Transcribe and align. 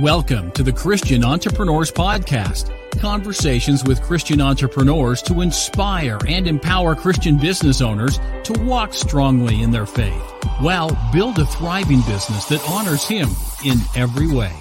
Welcome 0.00 0.52
to 0.52 0.62
the 0.62 0.72
Christian 0.72 1.24
Entrepreneurs 1.24 1.90
Podcast. 1.90 2.70
Conversations 3.00 3.82
with 3.82 4.00
Christian 4.00 4.40
entrepreneurs 4.40 5.20
to 5.22 5.40
inspire 5.40 6.20
and 6.28 6.46
empower 6.46 6.94
Christian 6.94 7.36
business 7.36 7.80
owners 7.80 8.20
to 8.44 8.52
walk 8.60 8.94
strongly 8.94 9.60
in 9.60 9.72
their 9.72 9.86
faith 9.86 10.22
while 10.60 10.96
build 11.12 11.40
a 11.40 11.46
thriving 11.46 12.00
business 12.02 12.44
that 12.44 12.64
honors 12.68 13.08
Him 13.08 13.28
in 13.64 13.78
every 13.96 14.28
way. 14.28 14.52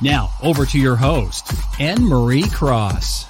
Now, 0.00 0.30
over 0.42 0.64
to 0.64 0.78
your 0.78 0.96
host, 0.96 1.52
Anne 1.78 2.02
Marie 2.02 2.48
Cross 2.48 3.26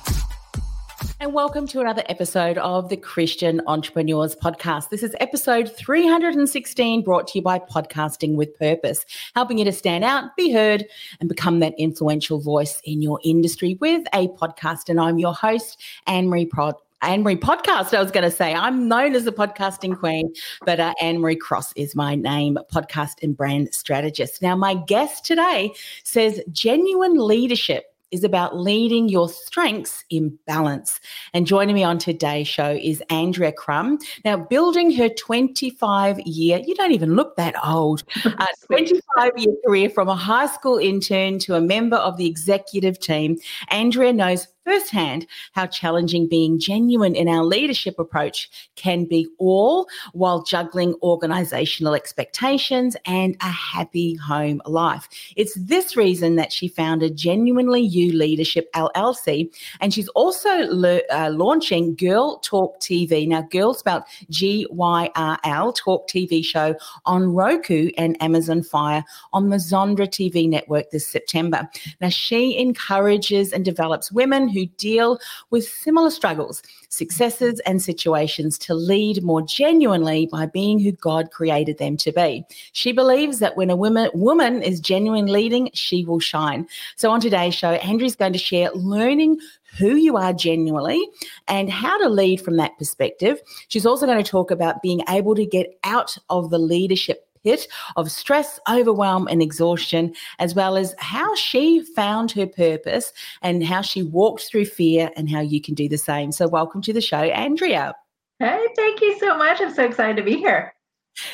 and 1.20 1.32
welcome 1.32 1.66
to 1.66 1.80
another 1.80 2.02
episode 2.08 2.58
of 2.58 2.88
the 2.88 2.96
Christian 2.96 3.60
Entrepreneurs 3.66 4.34
Podcast. 4.34 4.90
This 4.90 5.02
is 5.02 5.14
episode 5.20 5.74
316 5.76 7.02
brought 7.02 7.28
to 7.28 7.38
you 7.38 7.42
by 7.42 7.58
Podcasting 7.58 8.34
with 8.34 8.58
Purpose, 8.58 9.04
helping 9.34 9.58
you 9.58 9.64
to 9.64 9.72
stand 9.72 10.04
out, 10.04 10.36
be 10.36 10.52
heard, 10.52 10.84
and 11.20 11.28
become 11.28 11.60
that 11.60 11.74
influential 11.78 12.38
voice 12.38 12.80
in 12.84 13.02
your 13.02 13.20
industry 13.24 13.76
with 13.80 14.06
a 14.12 14.28
podcast. 14.28 14.88
And 14.88 15.00
I'm 15.00 15.18
your 15.18 15.34
host, 15.34 15.82
Anne 16.06 16.28
Marie 16.28 16.46
Prod. 16.46 16.74
Anne 17.02 17.22
Marie 17.22 17.36
Podcast, 17.36 17.94
I 17.94 18.02
was 18.02 18.10
going 18.10 18.24
to 18.24 18.30
say. 18.30 18.54
I'm 18.54 18.88
known 18.88 19.14
as 19.14 19.24
the 19.24 19.32
podcasting 19.32 19.98
queen, 19.98 20.32
but 20.64 20.80
uh, 20.80 20.94
Anne 21.00 21.18
Marie 21.20 21.36
Cross 21.36 21.72
is 21.74 21.94
my 21.94 22.14
name, 22.14 22.58
podcast 22.72 23.22
and 23.22 23.36
brand 23.36 23.72
strategist. 23.74 24.40
Now, 24.40 24.56
my 24.56 24.74
guest 24.74 25.24
today 25.24 25.74
says 26.04 26.40
genuine 26.52 27.18
leadership 27.18 27.92
is 28.16 28.24
about 28.24 28.56
leading 28.56 29.10
your 29.10 29.28
strengths 29.28 30.02
in 30.08 30.38
balance. 30.46 31.00
And 31.34 31.46
joining 31.46 31.74
me 31.74 31.84
on 31.84 31.98
today's 31.98 32.48
show 32.48 32.70
is 32.70 33.02
Andrea 33.10 33.52
Crum. 33.52 33.98
Now, 34.24 34.38
building 34.38 34.90
her 34.96 35.10
25 35.10 36.20
year, 36.20 36.62
you 36.66 36.74
don't 36.74 36.92
even 36.92 37.14
look 37.14 37.36
that 37.36 37.54
old, 37.62 38.04
uh, 38.24 38.46
25 38.68 39.32
year 39.36 39.54
career 39.66 39.90
from 39.90 40.08
a 40.08 40.16
high 40.16 40.46
school 40.46 40.78
intern 40.78 41.38
to 41.40 41.56
a 41.56 41.60
member 41.60 41.96
of 41.96 42.16
the 42.16 42.26
executive 42.26 42.98
team, 42.98 43.36
Andrea 43.68 44.14
knows 44.14 44.46
firsthand 44.66 45.26
how 45.52 45.64
challenging 45.66 46.28
being 46.28 46.58
genuine 46.58 47.14
in 47.14 47.28
our 47.28 47.44
leadership 47.44 47.98
approach 47.98 48.50
can 48.74 49.04
be, 49.04 49.28
all 49.38 49.86
while 50.12 50.42
juggling 50.42 50.94
organizational 51.02 51.94
expectations 51.94 52.96
and 53.06 53.36
a 53.40 53.48
happy 53.48 54.16
home 54.16 54.60
life. 54.66 55.08
It's 55.36 55.54
this 55.54 55.96
reason 55.96 56.34
that 56.36 56.52
she 56.52 56.66
founded 56.66 57.16
Genuinely 57.16 57.80
You 57.80 58.12
Leadership 58.12 58.68
LLC, 58.74 59.54
and 59.80 59.94
she's 59.94 60.08
also 60.08 60.50
le- 60.68 61.02
uh, 61.10 61.30
launching 61.32 61.94
Girl 61.94 62.38
Talk 62.38 62.80
TV. 62.80 63.28
Now, 63.28 63.42
Girl 63.42 63.72
spelled 63.72 64.02
G 64.30 64.66
Y 64.70 65.10
R 65.14 65.38
L 65.44 65.72
Talk 65.72 66.08
TV 66.08 66.44
show 66.44 66.74
on 67.04 67.32
Roku 67.32 67.90
and 67.96 68.20
Amazon 68.20 68.62
Fire 68.62 69.04
on 69.32 69.50
the 69.50 69.56
Zondra 69.56 70.08
TV 70.08 70.48
network 70.48 70.90
this 70.90 71.06
September. 71.06 71.68
Now, 72.00 72.08
she 72.08 72.58
encourages 72.58 73.52
and 73.52 73.64
develops 73.64 74.10
women 74.10 74.48
who 74.56 74.66
deal 74.78 75.18
with 75.50 75.68
similar 75.68 76.10
struggles, 76.10 76.62
successes, 76.88 77.60
and 77.66 77.82
situations 77.82 78.56
to 78.58 78.74
lead 78.74 79.22
more 79.22 79.42
genuinely 79.42 80.26
by 80.26 80.46
being 80.46 80.78
who 80.78 80.92
God 80.92 81.30
created 81.30 81.78
them 81.78 81.96
to 81.98 82.12
be. 82.12 82.44
She 82.72 82.92
believes 82.92 83.38
that 83.40 83.56
when 83.56 83.68
a 83.68 83.76
woman, 83.76 84.10
woman 84.14 84.62
is 84.62 84.80
genuine 84.80 85.26
leading, 85.26 85.70
she 85.74 86.04
will 86.04 86.20
shine. 86.20 86.66
So 86.96 87.10
on 87.10 87.20
today's 87.20 87.54
show, 87.54 87.72
Andrea's 87.72 88.16
going 88.16 88.32
to 88.32 88.38
share 88.38 88.70
learning 88.72 89.38
who 89.78 89.96
you 89.96 90.16
are 90.16 90.32
genuinely 90.32 91.06
and 91.48 91.70
how 91.70 91.98
to 91.98 92.08
lead 92.08 92.40
from 92.40 92.56
that 92.56 92.78
perspective. 92.78 93.40
She's 93.68 93.84
also 93.84 94.06
going 94.06 94.22
to 94.22 94.30
talk 94.30 94.50
about 94.50 94.80
being 94.80 95.02
able 95.08 95.34
to 95.34 95.44
get 95.44 95.78
out 95.84 96.16
of 96.30 96.50
the 96.50 96.58
leadership 96.58 97.25
pit 97.46 97.68
of 97.94 98.10
stress, 98.10 98.58
overwhelm, 98.68 99.28
and 99.28 99.40
exhaustion, 99.40 100.12
as 100.40 100.54
well 100.54 100.76
as 100.76 100.94
how 100.98 101.32
she 101.36 101.84
found 101.94 102.32
her 102.32 102.46
purpose 102.46 103.12
and 103.40 103.64
how 103.64 103.80
she 103.80 104.02
walked 104.02 104.42
through 104.42 104.64
fear 104.64 105.10
and 105.16 105.30
how 105.30 105.40
you 105.40 105.60
can 105.60 105.74
do 105.74 105.88
the 105.88 105.96
same. 105.96 106.32
So, 106.32 106.48
welcome 106.48 106.82
to 106.82 106.92
the 106.92 107.00
show, 107.00 107.18
Andrea. 107.18 107.94
Hey, 108.40 108.66
thank 108.74 109.00
you 109.00 109.18
so 109.18 109.36
much. 109.36 109.60
I'm 109.60 109.72
so 109.72 109.84
excited 109.84 110.16
to 110.16 110.22
be 110.22 110.36
here. 110.36 110.75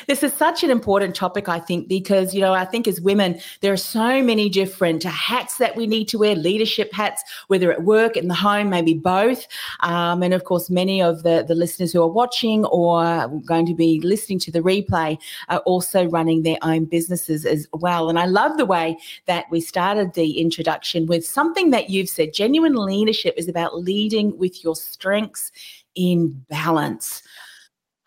This 0.07 0.23
is 0.23 0.33
such 0.33 0.63
an 0.63 0.69
important 0.69 1.15
topic, 1.15 1.49
I 1.49 1.59
think, 1.59 1.87
because, 1.87 2.33
you 2.33 2.41
know, 2.41 2.53
I 2.53 2.65
think 2.65 2.87
as 2.87 3.01
women, 3.01 3.39
there 3.61 3.73
are 3.73 3.77
so 3.77 4.23
many 4.23 4.49
different 4.49 5.03
hats 5.03 5.57
that 5.57 5.75
we 5.75 5.87
need 5.87 6.07
to 6.09 6.17
wear, 6.17 6.35
leadership 6.35 6.93
hats, 6.93 7.23
whether 7.47 7.71
at 7.71 7.83
work, 7.83 8.15
in 8.15 8.27
the 8.27 8.33
home, 8.33 8.69
maybe 8.69 8.93
both. 8.93 9.47
Um, 9.81 10.23
and 10.23 10.33
of 10.33 10.45
course, 10.45 10.69
many 10.69 11.01
of 11.01 11.23
the, 11.23 11.43
the 11.47 11.55
listeners 11.55 11.91
who 11.91 12.01
are 12.01 12.07
watching 12.07 12.65
or 12.65 13.27
going 13.45 13.65
to 13.65 13.75
be 13.75 13.99
listening 14.01 14.39
to 14.39 14.51
the 14.51 14.61
replay 14.61 15.17
are 15.49 15.59
also 15.59 16.05
running 16.05 16.43
their 16.43 16.57
own 16.61 16.85
businesses 16.85 17.45
as 17.45 17.67
well. 17.73 18.09
And 18.09 18.17
I 18.17 18.25
love 18.25 18.57
the 18.57 18.65
way 18.65 18.97
that 19.25 19.45
we 19.51 19.59
started 19.59 20.13
the 20.13 20.39
introduction 20.39 21.07
with 21.07 21.25
something 21.25 21.71
that 21.71 21.89
you've 21.89 22.09
said 22.09 22.33
genuine 22.33 22.75
leadership 22.75 23.33
is 23.37 23.47
about 23.47 23.79
leading 23.79 24.37
with 24.37 24.63
your 24.63 24.75
strengths 24.75 25.51
in 25.95 26.29
balance. 26.49 27.21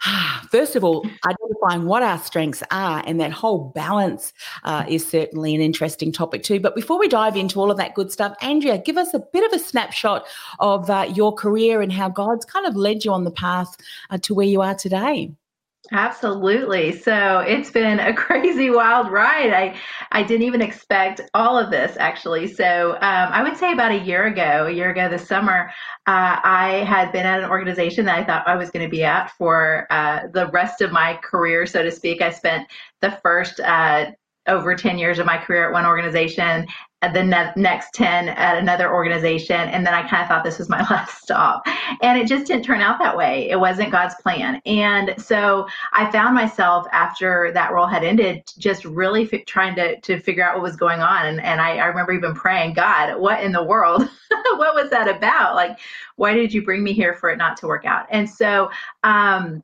First 0.51 0.77
of 0.77 0.85
all, 0.85 1.07
identifying 1.27 1.87
what 1.87 2.03
our 2.03 2.19
strengths 2.19 2.63
are, 2.71 3.03
and 3.07 3.21
that 3.21 3.33
whole 3.33 3.73
balance 3.75 4.33
uh, 4.65 4.85
is 4.89 5.07
certainly 5.07 5.55
an 5.55 5.61
interesting 5.61 6.13
topic 6.13 6.43
too. 6.43 6.61
But 6.61 6.75
before 6.75 6.99
we 6.99 7.09
dive 7.09 7.37
into 7.37 7.61
all 7.61 7.71
of 7.71 7.77
that 7.79 7.95
good 7.95 8.13
stuff, 8.13 8.35
Andrea, 8.43 8.79
give 8.79 8.97
us 8.97 9.15
a 9.15 9.21
bit 9.33 9.45
of 9.45 9.59
a 9.59 9.63
snapshot 9.63 10.27
of 10.61 10.89
uh, 10.91 11.11
your 11.15 11.35
career 11.35 11.81
and 11.81 11.93
how 11.93 12.09
God's 12.09 12.45
kind 12.45 12.67
of 12.67 12.77
led 12.77 13.05
you 13.05 13.13
on 13.13 13.25
the 13.25 13.31
path 13.31 13.77
uh, 14.11 14.19
to 14.19 14.35
where 14.35 14.47
you 14.47 14.63
are 14.63 14.75
today. 14.75 15.31
Absolutely. 15.93 16.91
So 16.99 17.39
it's 17.47 17.71
been 17.71 18.01
a 18.01 18.13
crazy, 18.15 18.71
wild 18.71 19.11
ride. 19.11 19.53
I 19.53 19.77
I 20.11 20.23
didn't 20.25 20.47
even 20.47 20.61
expect 20.61 21.21
all 21.33 21.57
of 21.57 21.71
this 21.71 21.97
actually. 21.99 22.49
So 22.49 22.95
um, 22.95 22.99
I 23.33 23.43
would 23.43 23.57
say 23.57 23.73
about 23.73 23.93
a 23.93 23.99
year 23.99 24.27
ago, 24.27 24.67
a 24.67 24.71
year 24.71 24.91
ago 24.91 25.09
this 25.09 25.29
summer, 25.29 25.71
uh, 26.09 26.41
I 26.43 26.85
had 26.89 27.13
been 27.13 27.25
at 27.25 27.41
an 27.43 27.49
organization 27.51 28.05
that 28.07 28.19
I 28.19 28.25
thought 28.25 28.49
I 28.49 28.57
was 28.57 28.71
going 28.71 28.85
to 28.85 28.91
be 28.91 29.05
at 29.05 29.31
for 29.39 29.87
uh, 29.91 30.23
the 30.33 30.49
rest 30.49 30.81
of 30.81 30.91
my 30.91 31.19
career, 31.23 31.67
so 31.67 31.83
to 31.83 31.91
speak. 31.93 32.21
I 32.21 32.31
spent 32.31 32.69
the 33.01 33.13
first 33.23 33.61
uh, 33.61 34.07
over 34.49 34.75
10 34.75 34.99
years 34.99 35.19
of 35.19 35.27
my 35.27 35.39
career 35.39 35.67
at 35.67 35.73
one 35.73 35.87
organization 35.87 36.67
the 37.03 37.23
ne- 37.23 37.53
next 37.57 37.93
10 37.95 38.31
at 38.31 38.57
another 38.57 38.93
organization 38.93 39.61
and 39.61 39.87
then 39.87 39.93
i 39.93 40.03
kind 40.09 40.23
of 40.23 40.29
thought 40.29 40.43
this 40.43 40.59
was 40.59 40.69
my 40.69 40.81
last 40.91 41.23
stop. 41.23 41.67
And 42.03 42.19
it 42.19 42.27
just 42.27 42.47
didn't 42.47 42.65
turn 42.65 42.81
out 42.81 42.99
that 42.99 43.17
way. 43.17 43.49
It 43.51 43.61
wasn't 43.61 43.93
god's 43.93 44.15
plan. 44.17 44.61
And 44.65 45.15
so 45.19 45.67
i 45.93 46.11
found 46.11 46.35
myself 46.35 46.87
after 46.93 47.53
that 47.53 47.73
role 47.73 47.87
had 47.87 48.03
ended 48.03 48.43
just 48.59 48.85
really 48.85 49.29
f- 49.31 49.45
trying 49.47 49.75
to, 49.77 50.01
to 50.01 50.19
figure 50.21 50.45
out 50.45 50.55
what 50.55 50.63
was 50.63 50.77
going 50.77 51.01
on. 51.01 51.27
And, 51.27 51.41
and 51.41 51.61
I, 51.61 51.77
I 51.77 51.87
remember 51.87 52.13
even 52.13 52.35
praying 52.35 52.75
god 52.75 53.19
what 53.21 53.43
in 53.43 53.53
the 53.53 53.63
world? 53.65 54.09
What 54.57 54.75
was 54.75 54.91
that 54.91 55.09
about? 55.09 55.55
Like 55.55 55.79
why 56.17 56.35
did 56.35 56.53
you 56.53 56.65
bring 56.65 56.83
me 56.83 56.93
here 56.93 57.15
for 57.15 57.31
it 57.31 57.37
not 57.37 57.57
to 57.59 57.67
work 57.67 57.85
out? 57.85 58.07
And 58.11 58.29
so 58.29 58.71
um 59.05 59.63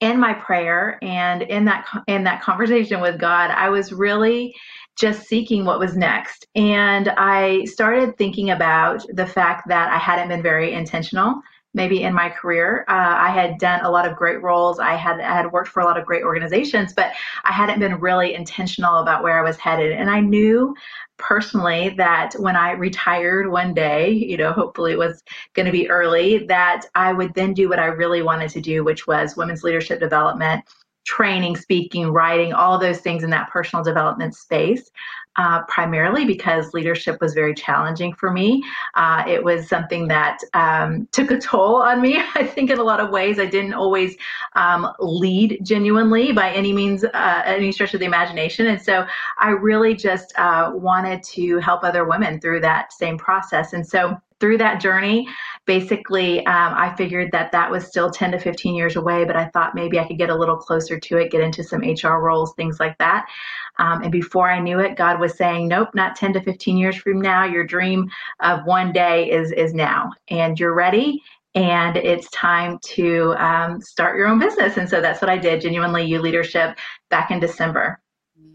in 0.00 0.18
my 0.18 0.34
prayer 0.34 0.98
and 1.00 1.42
in 1.42 1.64
that 1.64 1.86
in 2.08 2.24
that 2.24 2.42
conversation 2.42 3.00
with 3.00 3.20
god 3.20 3.52
i 3.52 3.68
was 3.68 3.92
really 3.92 4.52
just 4.96 5.26
seeking 5.26 5.64
what 5.64 5.78
was 5.78 5.96
next. 5.96 6.46
And 6.54 7.08
I 7.10 7.64
started 7.64 8.16
thinking 8.16 8.50
about 8.50 9.04
the 9.08 9.26
fact 9.26 9.68
that 9.68 9.90
I 9.90 9.98
hadn't 9.98 10.28
been 10.28 10.42
very 10.42 10.72
intentional 10.72 11.42
maybe 11.74 12.02
in 12.02 12.12
my 12.12 12.28
career. 12.28 12.84
Uh, 12.88 12.92
I 13.18 13.30
had 13.30 13.58
done 13.58 13.84
a 13.84 13.90
lot 13.90 14.06
of 14.06 14.16
great 14.16 14.42
roles. 14.42 14.78
I 14.78 14.94
had 14.94 15.20
I 15.20 15.34
had 15.34 15.52
worked 15.52 15.70
for 15.70 15.80
a 15.80 15.84
lot 15.84 15.98
of 15.98 16.04
great 16.04 16.22
organizations, 16.22 16.92
but 16.92 17.12
I 17.44 17.52
hadn't 17.52 17.80
been 17.80 17.98
really 17.98 18.34
intentional 18.34 18.98
about 18.98 19.22
where 19.22 19.38
I 19.38 19.42
was 19.42 19.56
headed. 19.56 19.92
And 19.92 20.10
I 20.10 20.20
knew 20.20 20.74
personally 21.18 21.90
that 21.96 22.34
when 22.38 22.56
I 22.56 22.72
retired 22.72 23.50
one 23.50 23.74
day, 23.74 24.10
you 24.10 24.36
know, 24.36 24.52
hopefully 24.52 24.92
it 24.92 24.98
was 24.98 25.22
going 25.54 25.66
to 25.66 25.72
be 25.72 25.88
early, 25.88 26.38
that 26.46 26.82
I 26.94 27.12
would 27.12 27.32
then 27.34 27.54
do 27.54 27.68
what 27.68 27.78
I 27.78 27.86
really 27.86 28.22
wanted 28.22 28.50
to 28.50 28.60
do, 28.60 28.84
which 28.84 29.06
was 29.06 29.36
women's 29.36 29.62
leadership 29.62 30.00
development 30.00 30.64
training, 31.04 31.56
speaking, 31.56 32.08
writing, 32.08 32.52
all 32.52 32.78
those 32.78 33.00
things 33.00 33.24
in 33.24 33.30
that 33.30 33.50
personal 33.50 33.84
development 33.84 34.34
space. 34.34 34.90
Uh, 35.36 35.62
primarily 35.66 36.26
because 36.26 36.74
leadership 36.74 37.18
was 37.22 37.32
very 37.32 37.54
challenging 37.54 38.12
for 38.12 38.30
me. 38.30 38.62
Uh, 38.92 39.24
it 39.26 39.42
was 39.42 39.66
something 39.66 40.06
that 40.06 40.38
um, 40.52 41.08
took 41.10 41.30
a 41.30 41.38
toll 41.38 41.76
on 41.76 42.02
me. 42.02 42.18
I 42.34 42.44
think 42.46 42.68
in 42.68 42.78
a 42.78 42.82
lot 42.82 43.00
of 43.00 43.08
ways, 43.08 43.38
I 43.38 43.46
didn't 43.46 43.72
always 43.72 44.14
um, 44.56 44.92
lead 44.98 45.60
genuinely 45.62 46.32
by 46.32 46.50
any 46.50 46.74
means, 46.74 47.02
uh, 47.02 47.42
any 47.46 47.72
stretch 47.72 47.94
of 47.94 48.00
the 48.00 48.04
imagination. 48.06 48.66
And 48.66 48.82
so 48.82 49.06
I 49.38 49.52
really 49.52 49.94
just 49.94 50.34
uh, 50.38 50.72
wanted 50.74 51.22
to 51.22 51.56
help 51.60 51.82
other 51.82 52.04
women 52.04 52.38
through 52.38 52.60
that 52.60 52.92
same 52.92 53.16
process. 53.16 53.72
And 53.72 53.86
so 53.86 54.20
through 54.38 54.58
that 54.58 54.80
journey, 54.80 55.28
basically, 55.66 56.44
um, 56.46 56.74
I 56.74 56.94
figured 56.96 57.30
that 57.32 57.52
that 57.52 57.70
was 57.70 57.86
still 57.86 58.10
10 58.10 58.32
to 58.32 58.38
15 58.38 58.74
years 58.74 58.96
away, 58.96 59.24
but 59.24 59.36
I 59.36 59.46
thought 59.48 59.74
maybe 59.74 59.98
I 59.98 60.06
could 60.06 60.18
get 60.18 60.30
a 60.30 60.34
little 60.34 60.56
closer 60.56 60.98
to 60.98 61.16
it, 61.18 61.30
get 61.30 61.40
into 61.40 61.62
some 61.62 61.82
HR 61.82 62.20
roles, 62.20 62.54
things 62.54 62.80
like 62.80 62.96
that. 62.98 63.26
Um, 63.78 64.02
and 64.02 64.12
before 64.12 64.50
I 64.50 64.58
knew 64.58 64.80
it, 64.80 64.96
God 64.96 65.20
was 65.20 65.36
saying, 65.36 65.68
"Nope, 65.68 65.90
not 65.94 66.16
10 66.16 66.32
to 66.34 66.40
15 66.42 66.76
years 66.76 66.96
from 66.96 67.20
now. 67.20 67.44
Your 67.44 67.64
dream 67.64 68.10
of 68.40 68.64
one 68.66 68.92
day 68.92 69.30
is 69.30 69.52
is 69.52 69.74
now, 69.74 70.10
and 70.28 70.58
you're 70.58 70.74
ready." 70.74 71.22
And 71.54 71.96
it's 71.98 72.30
time 72.30 72.78
to 72.94 73.34
um, 73.36 73.80
start 73.80 74.16
your 74.16 74.26
own 74.26 74.38
business. 74.38 74.78
And 74.78 74.88
so 74.88 75.00
that's 75.02 75.20
what 75.20 75.30
I 75.30 75.36
did. 75.36 75.60
Genuinely, 75.60 76.04
you 76.04 76.18
leadership 76.20 76.78
back 77.10 77.30
in 77.30 77.40
December. 77.40 78.01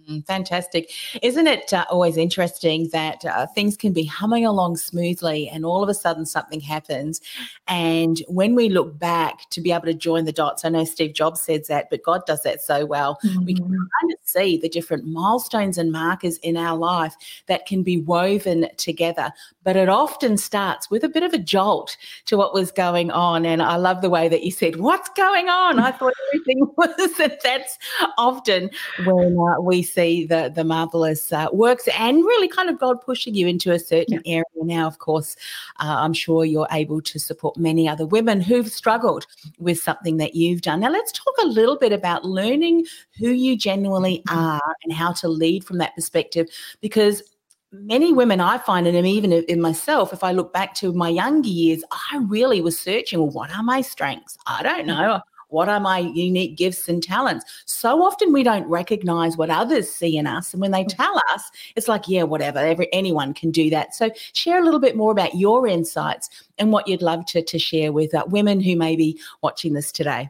Mm, 0.10 0.26
fantastic. 0.26 0.92
Isn't 1.22 1.48
it 1.48 1.74
uh, 1.74 1.86
always 1.90 2.16
interesting 2.16 2.88
that 2.94 3.26
uh, 3.26 3.46
things 3.48 3.76
can 3.76 3.92
be 3.92 4.06
humming 4.06 4.46
along 4.46 4.78
smoothly 4.78 5.50
and 5.50 5.66
all 5.66 5.84
of 5.84 5.90
a 5.90 5.94
sudden 5.94 6.26
something 6.26 6.62
happens? 6.62 7.20
And 7.68 8.22
when 8.30 8.56
we 8.56 8.70
look 8.70 8.98
back 8.98 9.50
to 9.50 9.60
be 9.60 9.74
able 9.74 9.86
to 9.86 9.94
join 9.94 10.24
the 10.24 10.32
dots, 10.32 10.64
I 10.64 10.70
know 10.70 10.86
Steve 10.86 11.14
Jobs 11.14 11.42
says 11.42 11.68
that, 11.68 11.90
but 11.90 12.04
God 12.04 12.22
does 12.26 12.44
that 12.44 12.62
so 12.62 12.86
well. 12.86 13.20
Mm-hmm. 13.26 13.46
We 13.46 13.54
can 13.56 13.66
mm-hmm. 13.66 13.74
kind 13.74 14.14
of 14.14 14.20
see 14.24 14.58
the 14.58 14.70
different 14.70 15.06
milestones 15.06 15.78
and 15.78 15.92
markers 15.92 16.38
in 16.38 16.56
our 16.56 16.78
life 16.78 17.16
that 17.48 17.66
can 17.66 17.84
be 17.84 17.98
woven 17.98 18.70
together. 18.78 19.34
But 19.64 19.76
it 19.76 19.90
often 19.90 20.38
starts 20.38 20.90
with 20.90 21.04
a 21.04 21.10
bit 21.10 21.24
of 21.24 21.34
a 21.34 21.38
jolt 21.38 21.98
to 22.28 22.38
what 22.38 22.54
was 22.54 22.72
going 22.72 23.12
on. 23.12 23.46
And 23.46 23.62
I 23.62 23.76
love 23.76 24.02
the 24.02 24.10
way 24.10 24.30
that 24.30 24.44
you 24.44 24.52
said, 24.52 24.78
What's 24.78 25.10
going 25.10 25.50
on? 25.50 25.80
I 25.80 25.92
thought 25.92 26.14
everything 26.30 26.72
was, 26.78 27.20
and 27.20 27.38
that's 27.44 27.78
often 28.18 28.70
when 29.06 29.38
uh, 29.38 29.60
we 29.60 29.84
see 29.98 30.26
the 30.26 30.52
the 30.54 30.64
marvelous 30.64 31.34
uh, 31.34 31.48
works 31.52 31.88
and 31.98 32.18
really 32.18 32.48
kind 32.48 32.70
of 32.70 32.78
God 32.80 33.02
pushing 33.02 33.34
you 33.36 33.48
into 33.48 33.72
a 33.72 33.80
certain 33.80 34.22
yeah. 34.24 34.38
area. 34.38 34.64
Now, 34.64 34.88
of 34.88 35.00
course, 35.00 35.36
uh, 35.80 35.96
I'm 36.04 36.14
sure 36.14 36.46
you're 36.46 36.68
able 36.72 37.02
to 37.02 37.20
support 37.20 37.58
many 37.58 37.90
other 37.90 38.06
women 38.06 38.42
who've 38.42 38.72
struggled 38.72 39.26
with 39.58 39.80
something 39.80 40.18
that 40.18 40.36
you've 40.36 40.62
done. 40.62 40.80
Now, 40.82 40.92
let's 40.92 41.12
talk 41.12 41.36
a 41.42 41.48
little 41.48 41.78
bit 41.78 41.94
about 41.94 42.26
learning 42.26 42.86
who 43.20 43.30
you 43.30 43.58
genuinely 43.58 44.18
mm-hmm. 44.28 44.38
are 44.38 44.76
and 44.84 44.94
how 44.94 45.12
to 45.14 45.28
lead 45.28 45.64
from 45.64 45.78
that 45.80 45.96
perspective, 45.96 46.48
because 46.82 47.24
many 47.72 48.14
women 48.14 48.40
I 48.40 48.58
find, 48.58 48.88
and 48.88 49.08
even 49.08 49.32
in 49.34 49.62
myself, 49.62 50.14
if 50.14 50.24
I 50.24 50.32
look 50.32 50.54
back 50.54 50.74
to 50.76 50.94
my 50.94 51.10
younger 51.10 51.50
years, 51.50 51.84
I 51.92 52.18
really 52.28 52.62
was 52.62 52.80
searching, 52.80 53.20
well, 53.20 53.30
what 53.30 53.52
are 53.52 53.64
my 53.64 53.82
strengths? 53.82 54.38
I 54.46 54.64
don't 54.64 54.88
know. 54.88 55.22
What 55.50 55.70
are 55.70 55.80
my 55.80 56.00
unique 56.00 56.58
gifts 56.58 56.90
and 56.90 57.02
talents? 57.02 57.46
So 57.66 58.04
often 58.04 58.34
we 58.34 58.44
don't 58.44 58.68
recognize 58.68 59.38
what 59.38 59.50
others 59.50 59.90
see 59.90 60.18
in 60.18 60.28
us. 60.28 60.54
And 60.54 60.62
when 60.62 60.72
they 60.72 60.84
mm. 60.84 60.96
tell 60.96 61.22
us, 61.34 61.50
it's 61.76 61.88
like, 61.88 62.08
yeah, 62.08 62.24
whatever, 62.24 62.60
every, 62.60 62.92
anyone 62.94 63.34
can 63.34 63.52
do 63.52 63.70
that. 63.70 63.96
So 63.96 64.10
share 64.34 64.60
a 64.60 64.64
little 64.64 64.80
bit 64.80 64.96
more 64.96 65.12
about 65.12 65.36
your 65.36 65.68
insights 65.68 66.30
and 66.58 66.72
what 66.72 66.88
you'd 66.88 67.02
love 67.02 67.26
to, 67.28 67.42
to 67.42 67.60
share 67.60 67.92
with 67.92 68.14
uh, 68.14 68.26
women 68.28 68.60
who 68.60 68.76
may 68.76 68.96
be 68.96 69.20
watching 69.42 69.74
this 69.74 69.92
today. 69.92 70.30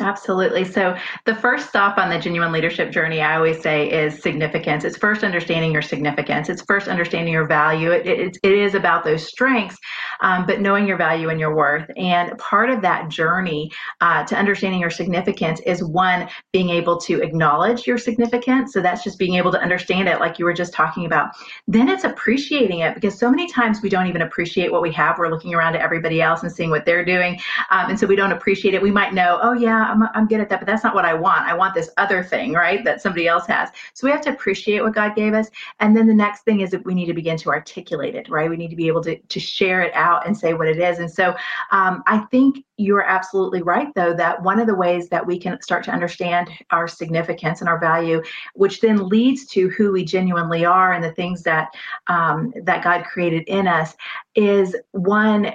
Absolutely. 0.00 0.64
So, 0.64 0.96
the 1.24 1.36
first 1.36 1.68
stop 1.68 1.98
on 1.98 2.10
the 2.10 2.18
genuine 2.18 2.50
leadership 2.50 2.90
journey, 2.90 3.20
I 3.20 3.36
always 3.36 3.62
say, 3.62 3.88
is 3.88 4.20
significance. 4.20 4.82
It's 4.82 4.96
first 4.96 5.22
understanding 5.22 5.70
your 5.70 5.82
significance. 5.82 6.48
It's 6.48 6.62
first 6.62 6.88
understanding 6.88 7.32
your 7.32 7.46
value. 7.46 7.92
It, 7.92 8.04
it, 8.04 8.38
it 8.42 8.52
is 8.52 8.74
about 8.74 9.04
those 9.04 9.24
strengths, 9.24 9.78
um, 10.20 10.46
but 10.46 10.60
knowing 10.60 10.88
your 10.88 10.96
value 10.96 11.28
and 11.28 11.38
your 11.38 11.54
worth. 11.54 11.88
And 11.96 12.36
part 12.38 12.70
of 12.70 12.82
that 12.82 13.08
journey 13.08 13.70
uh, 14.00 14.24
to 14.24 14.34
understanding 14.34 14.80
your 14.80 14.90
significance 14.90 15.60
is 15.64 15.84
one, 15.84 16.28
being 16.52 16.70
able 16.70 16.98
to 17.02 17.22
acknowledge 17.22 17.86
your 17.86 17.96
significance. 17.96 18.72
So, 18.72 18.80
that's 18.80 19.04
just 19.04 19.16
being 19.16 19.34
able 19.34 19.52
to 19.52 19.60
understand 19.60 20.08
it, 20.08 20.18
like 20.18 20.40
you 20.40 20.44
were 20.44 20.54
just 20.54 20.72
talking 20.72 21.06
about. 21.06 21.30
Then 21.68 21.88
it's 21.88 22.02
appreciating 22.02 22.80
it 22.80 22.96
because 22.96 23.16
so 23.16 23.30
many 23.30 23.48
times 23.48 23.80
we 23.80 23.90
don't 23.90 24.08
even 24.08 24.22
appreciate 24.22 24.72
what 24.72 24.82
we 24.82 24.90
have. 24.90 25.18
We're 25.20 25.30
looking 25.30 25.54
around 25.54 25.76
at 25.76 25.82
everybody 25.82 26.20
else 26.20 26.42
and 26.42 26.50
seeing 26.50 26.70
what 26.70 26.84
they're 26.84 27.04
doing. 27.04 27.38
Um, 27.70 27.90
and 27.90 28.00
so 28.00 28.08
we 28.08 28.16
don't 28.16 28.32
appreciate 28.32 28.74
it. 28.74 28.82
We 28.82 28.90
might 28.90 29.14
know, 29.14 29.38
oh, 29.40 29.52
yeah 29.52 29.83
I'm, 29.90 30.02
I'm 30.14 30.26
good 30.26 30.40
at 30.40 30.48
that, 30.48 30.60
but 30.60 30.66
that's 30.66 30.84
not 30.84 30.94
what 30.94 31.04
I 31.04 31.14
want. 31.14 31.42
I 31.42 31.54
want 31.54 31.74
this 31.74 31.90
other 31.96 32.22
thing, 32.22 32.52
right? 32.52 32.84
That 32.84 33.00
somebody 33.00 33.28
else 33.28 33.46
has. 33.46 33.70
So 33.94 34.06
we 34.06 34.10
have 34.10 34.20
to 34.22 34.30
appreciate 34.30 34.82
what 34.82 34.94
God 34.94 35.14
gave 35.14 35.34
us. 35.34 35.50
And 35.80 35.96
then 35.96 36.06
the 36.06 36.14
next 36.14 36.42
thing 36.42 36.60
is 36.60 36.70
that 36.70 36.84
we 36.84 36.94
need 36.94 37.06
to 37.06 37.14
begin 37.14 37.36
to 37.38 37.50
articulate 37.50 38.14
it, 38.14 38.28
right? 38.28 38.50
We 38.50 38.56
need 38.56 38.70
to 38.70 38.76
be 38.76 38.88
able 38.88 39.02
to, 39.04 39.16
to 39.16 39.40
share 39.40 39.82
it 39.82 39.92
out 39.94 40.26
and 40.26 40.36
say 40.36 40.54
what 40.54 40.68
it 40.68 40.78
is. 40.78 40.98
And 40.98 41.10
so 41.10 41.34
um, 41.70 42.02
I 42.06 42.18
think 42.30 42.64
you're 42.76 43.02
absolutely 43.02 43.62
right, 43.62 43.94
though, 43.94 44.14
that 44.14 44.42
one 44.42 44.58
of 44.58 44.66
the 44.66 44.74
ways 44.74 45.08
that 45.08 45.24
we 45.24 45.38
can 45.38 45.60
start 45.62 45.84
to 45.84 45.92
understand 45.92 46.50
our 46.70 46.88
significance 46.88 47.60
and 47.60 47.68
our 47.68 47.78
value, 47.78 48.22
which 48.54 48.80
then 48.80 49.08
leads 49.08 49.46
to 49.46 49.68
who 49.70 49.92
we 49.92 50.04
genuinely 50.04 50.64
are 50.64 50.92
and 50.92 51.04
the 51.04 51.12
things 51.12 51.42
that 51.44 51.68
um, 52.08 52.52
that 52.62 52.82
God 52.82 53.04
created 53.04 53.44
in 53.46 53.68
us, 53.68 53.94
is 54.34 54.76
one 54.90 55.52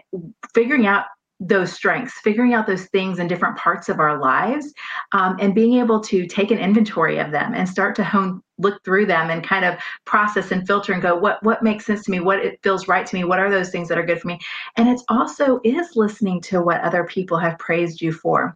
figuring 0.54 0.88
out 0.88 1.06
those 1.40 1.72
strengths, 1.72 2.20
figuring 2.22 2.54
out 2.54 2.68
those 2.68 2.86
things 2.88 3.20
in 3.20 3.28
different 3.28 3.58
parts 3.58 3.88
of 3.88 4.00
our 4.00 4.20
lives, 4.20 4.74
um, 5.14 5.38
and 5.40 5.56
being 5.56 5.80
able 5.80 6.02
to 6.02 6.28
take 6.28 6.52
an 6.52 6.58
inventory 6.58 7.18
of 7.18 7.32
them 7.32 7.54
and 7.54 7.68
start 7.68 7.96
to 7.96 8.04
hone, 8.04 8.42
look 8.58 8.84
through 8.84 9.06
them, 9.06 9.30
and 9.30 9.44
kind 9.44 9.64
of 9.64 9.76
process 10.06 10.52
and 10.52 10.68
filter 10.68 10.92
and 10.92 11.02
go, 11.02 11.16
what 11.16 11.42
what 11.44 11.64
makes 11.64 11.86
sense 11.86 12.04
to 12.04 12.12
me, 12.12 12.20
what 12.20 12.40
it 12.40 12.60
feels 12.62 12.88
right 12.88 13.06
to 13.06 13.16
me, 13.16 13.24
what 13.24 13.40
are 13.40 13.50
those 13.50 13.70
things 13.70 13.88
that 13.88 13.98
are 13.98 14.06
good 14.06 14.20
for 14.20 14.28
me, 14.28 14.40
and 14.76 14.90
it's 14.90 15.04
also 15.08 15.60
is 15.64 15.96
listening 15.96 16.42
to 16.42 16.62
what 16.62 16.82
other 16.82 17.06
people 17.06 17.38
have 17.38 17.58
praised 17.58 18.02
you 18.02 18.12
for 18.12 18.56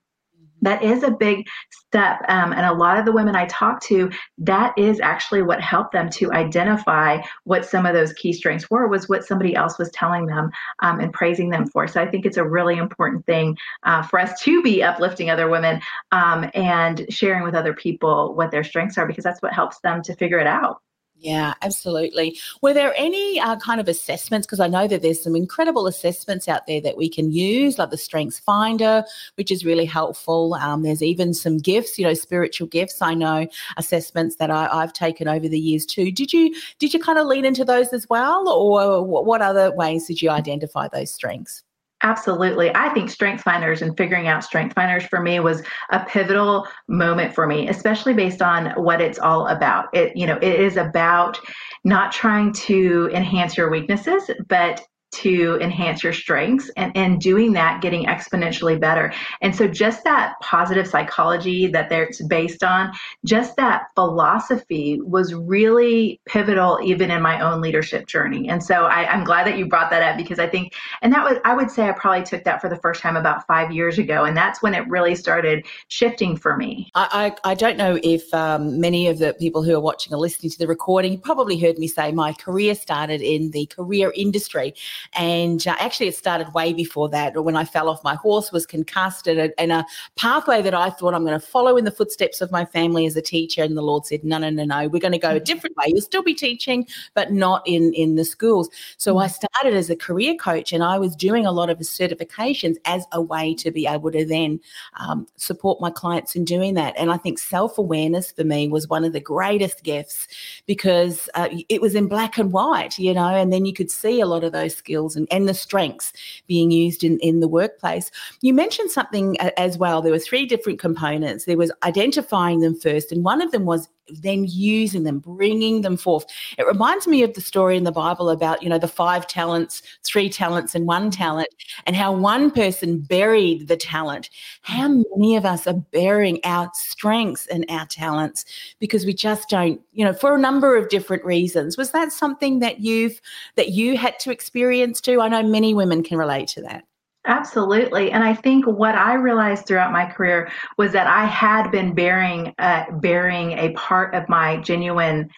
that 0.63 0.83
is 0.83 1.03
a 1.03 1.11
big 1.11 1.47
step. 1.71 2.21
Um, 2.27 2.53
and 2.53 2.65
a 2.65 2.73
lot 2.73 2.97
of 2.97 3.05
the 3.05 3.11
women 3.11 3.35
I 3.35 3.45
talk 3.45 3.81
to, 3.83 4.09
that 4.39 4.73
is 4.77 4.99
actually 4.99 5.43
what 5.43 5.61
helped 5.61 5.93
them 5.93 6.09
to 6.11 6.31
identify 6.31 7.21
what 7.43 7.65
some 7.65 7.85
of 7.85 7.93
those 7.93 8.13
key 8.13 8.33
strengths 8.33 8.69
were, 8.69 8.87
was 8.87 9.07
what 9.07 9.23
somebody 9.23 9.55
else 9.55 9.77
was 9.77 9.91
telling 9.91 10.25
them 10.25 10.49
um, 10.79 10.99
and 10.99 11.13
praising 11.13 11.49
them 11.49 11.67
for. 11.67 11.87
So 11.87 12.01
I 12.01 12.07
think 12.07 12.25
it's 12.25 12.37
a 12.37 12.43
really 12.43 12.77
important 12.77 13.25
thing 13.25 13.57
uh, 13.83 14.01
for 14.03 14.19
us 14.19 14.41
to 14.41 14.63
be 14.63 14.81
uplifting 14.81 15.29
other 15.29 15.49
women 15.49 15.81
um, 16.11 16.49
and 16.53 17.05
sharing 17.09 17.43
with 17.43 17.55
other 17.55 17.73
people 17.73 18.33
what 18.35 18.51
their 18.51 18.63
strengths 18.63 18.97
are, 18.97 19.05
because 19.05 19.23
that's 19.23 19.41
what 19.41 19.53
helps 19.53 19.79
them 19.81 20.01
to 20.03 20.15
figure 20.15 20.39
it 20.39 20.47
out. 20.47 20.81
Yeah, 21.15 21.53
absolutely. 21.61 22.37
Were 22.61 22.73
there 22.73 22.93
any 22.97 23.39
uh, 23.39 23.55
kind 23.57 23.79
of 23.79 23.87
assessments? 23.87 24.45
Because 24.45 24.59
I 24.59 24.67
know 24.67 24.87
that 24.87 25.01
there's 25.01 25.23
some 25.23 25.37
incredible 25.37 25.87
assessments 25.87 26.49
out 26.49 26.67
there 26.67 26.81
that 26.81 26.97
we 26.97 27.07
can 27.07 27.31
use, 27.31 27.77
like 27.79 27.91
the 27.91 27.97
Strengths 27.97 28.39
Finder, 28.39 29.05
which 29.35 29.49
is 29.49 29.63
really 29.63 29.85
helpful. 29.85 30.55
Um, 30.55 30.83
there's 30.83 31.01
even 31.01 31.33
some 31.33 31.59
gifts, 31.59 31.97
you 31.97 32.05
know, 32.05 32.13
spiritual 32.13 32.67
gifts. 32.67 33.01
I 33.01 33.13
know 33.13 33.47
assessments 33.77 34.35
that 34.37 34.51
I, 34.51 34.81
have 34.81 34.91
taken 34.91 35.29
over 35.29 35.47
the 35.47 35.59
years 35.59 35.85
too. 35.85 36.11
Did 36.11 36.33
you 36.33 36.53
did 36.79 36.93
you 36.93 36.99
kind 36.99 37.17
of 37.17 37.25
lean 37.27 37.45
into 37.45 37.63
those 37.63 37.93
as 37.93 38.09
well, 38.09 38.49
or 38.49 39.03
what 39.05 39.41
other 39.41 39.73
ways 39.73 40.07
did 40.07 40.21
you 40.21 40.29
identify 40.29 40.89
those 40.89 41.11
strengths? 41.11 41.63
Absolutely. 42.03 42.69
I 42.75 42.89
think 42.89 43.09
Strength 43.09 43.43
Finders 43.43 43.81
and 43.81 43.95
figuring 43.97 44.27
out 44.27 44.43
Strength 44.43 44.75
Finders 44.75 45.05
for 45.05 45.21
me 45.21 45.39
was 45.39 45.63
a 45.89 46.01
pivotal 46.05 46.67
moment 46.89 47.33
for 47.33 47.47
me, 47.47 47.69
especially 47.69 48.13
based 48.13 48.41
on 48.41 48.71
what 48.71 48.99
it's 48.99 49.17
all 49.17 49.47
about. 49.47 49.85
It, 49.93 50.15
you 50.15 50.27
know, 50.27 50.35
it 50.35 50.59
is 50.59 50.75
about 50.75 51.39
not 51.85 52.11
trying 52.11 52.51
to 52.53 53.09
enhance 53.13 53.55
your 53.55 53.69
weaknesses, 53.71 54.29
but 54.49 54.85
to 55.13 55.57
enhance 55.61 56.03
your 56.03 56.13
strengths 56.13 56.69
and, 56.77 56.95
and 56.95 57.21
doing 57.21 57.53
that 57.53 57.81
getting 57.81 58.05
exponentially 58.05 58.79
better. 58.79 59.13
And 59.41 59.55
so 59.55 59.67
just 59.67 60.03
that 60.03 60.33
positive 60.41 60.87
psychology 60.87 61.67
that 61.67 61.91
it's 61.91 62.21
based 62.23 62.63
on 62.63 62.91
just 63.25 63.55
that 63.57 63.83
philosophy 63.95 64.99
was 65.01 65.33
really 65.33 66.19
pivotal 66.25 66.79
even 66.83 67.11
in 67.11 67.21
my 67.21 67.39
own 67.39 67.61
leadership 67.61 68.07
journey. 68.07 68.49
And 68.49 68.63
so 68.63 68.85
I, 68.85 69.11
i'm 69.11 69.23
glad 69.23 69.45
that 69.47 69.57
you 69.57 69.67
brought 69.67 69.89
that 69.91 70.01
up 70.01 70.17
because 70.17 70.39
i 70.39 70.47
think 70.47 70.73
and 71.01 71.13
that 71.13 71.23
was 71.23 71.37
i 71.45 71.53
would 71.53 71.69
say 71.69 71.87
i 71.87 71.91
probably 71.91 72.23
took 72.23 72.43
that 72.43 72.61
for 72.61 72.69
the 72.69 72.75
first 72.77 73.01
time 73.01 73.15
about 73.15 73.45
five 73.47 73.71
years 73.71 73.97
ago 73.97 74.25
and 74.25 74.35
that's 74.35 74.61
when 74.61 74.73
it 74.73 74.87
really 74.87 75.15
started 75.15 75.65
shifting 75.87 76.35
for 76.35 76.57
me. 76.57 76.91
I, 76.95 77.35
I, 77.43 77.51
I 77.51 77.53
don't 77.55 77.77
know 77.77 77.99
if 78.03 78.33
um, 78.33 78.79
many 78.79 79.07
of 79.07 79.19
the 79.19 79.33
people 79.33 79.63
who 79.63 79.75
are 79.75 79.79
watching 79.79 80.13
or 80.13 80.17
listening 80.17 80.51
to 80.51 80.57
the 80.57 80.67
recording. 80.67 81.19
Probably 81.19 81.57
heard 81.57 81.77
me 81.77 81.87
say 81.87 82.11
my 82.11 82.33
career 82.33 82.75
started 82.75 83.21
in 83.21 83.51
the 83.51 83.65
career 83.67 84.11
industry 84.15 84.73
and 85.13 85.65
uh, 85.67 85.75
actually, 85.79 86.07
it 86.07 86.15
started 86.15 86.53
way 86.53 86.73
before 86.73 87.09
that. 87.09 87.43
When 87.43 87.55
I 87.55 87.65
fell 87.65 87.89
off 87.89 88.03
my 88.03 88.15
horse, 88.15 88.51
was 88.51 88.65
concussed, 88.65 89.27
and 89.27 89.39
a, 89.39 89.51
a 89.59 89.85
pathway 90.15 90.61
that 90.61 90.73
I 90.73 90.89
thought 90.89 91.13
I'm 91.13 91.25
going 91.25 91.39
to 91.39 91.45
follow 91.45 91.77
in 91.77 91.85
the 91.85 91.91
footsteps 91.91 92.41
of 92.41 92.51
my 92.51 92.65
family 92.65 93.05
as 93.05 93.15
a 93.15 93.21
teacher. 93.21 93.63
And 93.63 93.77
the 93.77 93.81
Lord 93.81 94.05
said, 94.05 94.23
"No, 94.23 94.37
no, 94.37 94.49
no, 94.49 94.65
no. 94.65 94.87
We're 94.87 94.99
going 94.99 95.11
to 95.11 95.17
go 95.17 95.31
a 95.31 95.39
different 95.39 95.75
way. 95.77 95.85
You'll 95.87 96.01
still 96.01 96.23
be 96.23 96.33
teaching, 96.33 96.87
but 97.13 97.31
not 97.31 97.61
in 97.65 97.93
in 97.93 98.15
the 98.15 98.25
schools." 98.25 98.69
So 98.97 99.17
I 99.17 99.27
started 99.27 99.73
as 99.73 99.89
a 99.89 99.95
career 99.95 100.35
coach, 100.35 100.71
and 100.71 100.83
I 100.83 100.97
was 100.97 101.15
doing 101.15 101.45
a 101.45 101.51
lot 101.51 101.69
of 101.69 101.79
certifications 101.79 102.77
as 102.85 103.05
a 103.11 103.21
way 103.21 103.53
to 103.55 103.71
be 103.71 103.87
able 103.87 104.11
to 104.11 104.25
then 104.25 104.59
um, 104.99 105.27
support 105.35 105.81
my 105.81 105.89
clients 105.89 106.35
in 106.35 106.45
doing 106.45 106.73
that. 106.75 106.93
And 106.97 107.11
I 107.11 107.17
think 107.17 107.39
self 107.39 107.77
awareness 107.77 108.31
for 108.31 108.43
me 108.43 108.67
was 108.67 108.87
one 108.87 109.03
of 109.03 109.13
the 109.13 109.19
greatest 109.19 109.83
gifts 109.83 110.27
because 110.65 111.29
uh, 111.35 111.49
it 111.69 111.81
was 111.81 111.95
in 111.95 112.07
black 112.07 112.37
and 112.37 112.51
white, 112.51 112.97
you 112.99 113.13
know, 113.13 113.27
and 113.27 113.51
then 113.51 113.65
you 113.65 113.73
could 113.73 113.91
see 113.91 114.19
a 114.19 114.25
lot 114.25 114.43
of 114.43 114.51
those 114.51 114.75
skills 114.75 114.92
skills 114.93 115.15
and, 115.15 115.27
and 115.31 115.49
the 115.49 115.53
strengths 115.53 116.13
being 116.47 116.69
used 116.69 117.03
in, 117.03 117.17
in 117.19 117.39
the 117.39 117.47
workplace. 117.47 118.11
You 118.41 118.53
mentioned 118.53 118.91
something 118.91 119.37
uh, 119.39 119.49
as 119.57 119.77
well. 119.77 120.01
There 120.01 120.11
were 120.11 120.19
three 120.19 120.45
different 120.45 120.79
components. 120.79 121.45
There 121.45 121.57
was 121.57 121.71
identifying 121.81 122.59
them 122.59 122.79
first, 122.79 123.11
and 123.11 123.23
one 123.23 123.41
of 123.41 123.51
them 123.51 123.65
was 123.65 123.89
then 124.07 124.45
using 124.47 125.03
them, 125.03 125.19
bringing 125.19 125.81
them 125.81 125.97
forth. 125.97 126.25
It 126.57 126.67
reminds 126.67 127.07
me 127.07 127.23
of 127.23 127.33
the 127.33 127.41
story 127.41 127.77
in 127.77 127.83
the 127.83 127.91
Bible 127.91 128.29
about, 128.29 128.61
you 128.61 128.69
know, 128.69 128.77
the 128.77 128.87
five 128.87 129.27
talents, 129.27 129.81
three 130.03 130.29
talents, 130.29 130.75
and 130.75 130.87
one 130.87 131.11
talent, 131.11 131.49
and 131.85 131.95
how 131.95 132.11
one 132.11 132.51
person 132.51 132.99
buried 132.99 133.67
the 133.67 133.77
talent. 133.77 134.29
How 134.61 134.87
many 134.87 135.35
of 135.35 135.45
us 135.45 135.67
are 135.67 135.73
burying 135.73 136.39
our 136.43 136.69
strengths 136.73 137.47
and 137.47 137.65
our 137.69 137.85
talents 137.85 138.45
because 138.79 139.05
we 139.05 139.13
just 139.13 139.49
don't, 139.49 139.81
you 139.91 140.03
know, 140.03 140.13
for 140.13 140.35
a 140.35 140.39
number 140.39 140.75
of 140.75 140.89
different 140.89 141.23
reasons. 141.25 141.77
Was 141.77 141.91
that 141.91 142.11
something 142.11 142.59
that 142.59 142.79
you've 142.79 143.21
that 143.55 143.69
you 143.69 143.97
had 143.97 144.19
to 144.19 144.31
experience 144.31 145.01
too? 145.01 145.21
I 145.21 145.27
know 145.27 145.43
many 145.43 145.73
women 145.73 146.03
can 146.03 146.17
relate 146.17 146.47
to 146.49 146.61
that. 146.63 146.83
Absolutely. 147.25 148.11
And 148.11 148.23
I 148.23 148.33
think 148.33 148.65
what 148.65 148.95
I 148.95 149.13
realized 149.13 149.65
throughout 149.65 149.93
my 149.93 150.05
career 150.05 150.51
was 150.77 150.91
that 150.91 151.07
I 151.07 151.25
had 151.25 151.71
been 151.71 151.95
burying 151.95 152.53
uh, 152.57 152.85
burying 152.99 153.53
a 153.53 153.71
part 153.73 154.13
of 154.13 154.27
my 154.27 154.57
genuine 154.57 155.29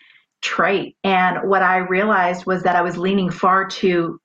trait. 0.41 0.95
And 1.03 1.47
what 1.47 1.61
I 1.61 1.77
realized 1.77 2.45
was 2.47 2.63
that 2.63 2.75
I 2.75 2.81
was 2.81 2.97
leaning 2.97 3.29
far 3.29 3.67
too 3.67 4.19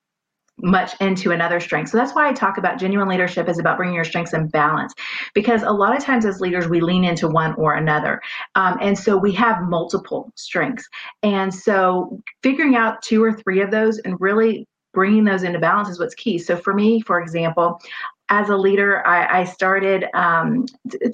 much 0.62 0.92
into 1.00 1.30
another 1.30 1.60
strength. 1.60 1.90
So 1.90 1.96
that's 1.96 2.14
why 2.14 2.28
I 2.28 2.32
talk 2.32 2.58
about 2.58 2.78
genuine 2.78 3.08
leadership 3.08 3.48
is 3.48 3.58
about 3.58 3.78
bringing 3.78 3.94
your 3.94 4.04
strengths 4.04 4.34
in 4.34 4.48
balance 4.48 4.92
because 5.34 5.62
a 5.62 5.70
lot 5.70 5.96
of 5.96 6.02
times 6.04 6.26
as 6.26 6.40
leaders, 6.40 6.68
we 6.68 6.80
lean 6.80 7.04
into 7.04 7.28
one 7.28 7.54
or 7.54 7.74
another. 7.74 8.20
Um, 8.54 8.76
and 8.82 8.98
so 8.98 9.16
we 9.16 9.32
have 9.32 9.62
multiple 9.62 10.30
strengths. 10.36 10.86
And 11.22 11.54
so 11.54 12.20
figuring 12.42 12.76
out 12.76 13.02
two 13.02 13.24
or 13.24 13.32
three 13.32 13.62
of 13.62 13.70
those 13.70 13.98
and 14.00 14.16
really 14.20 14.66
bringing 14.92 15.24
those 15.24 15.42
into 15.42 15.58
balance 15.58 15.88
is 15.88 15.98
what's 15.98 16.14
key. 16.14 16.38
So 16.38 16.56
for 16.56 16.74
me, 16.74 17.00
for 17.00 17.20
example, 17.20 17.80
as 18.28 18.48
a 18.48 18.56
leader, 18.56 19.06
I, 19.06 19.40
I 19.40 19.44
started 19.44 20.06
um, 20.14 20.66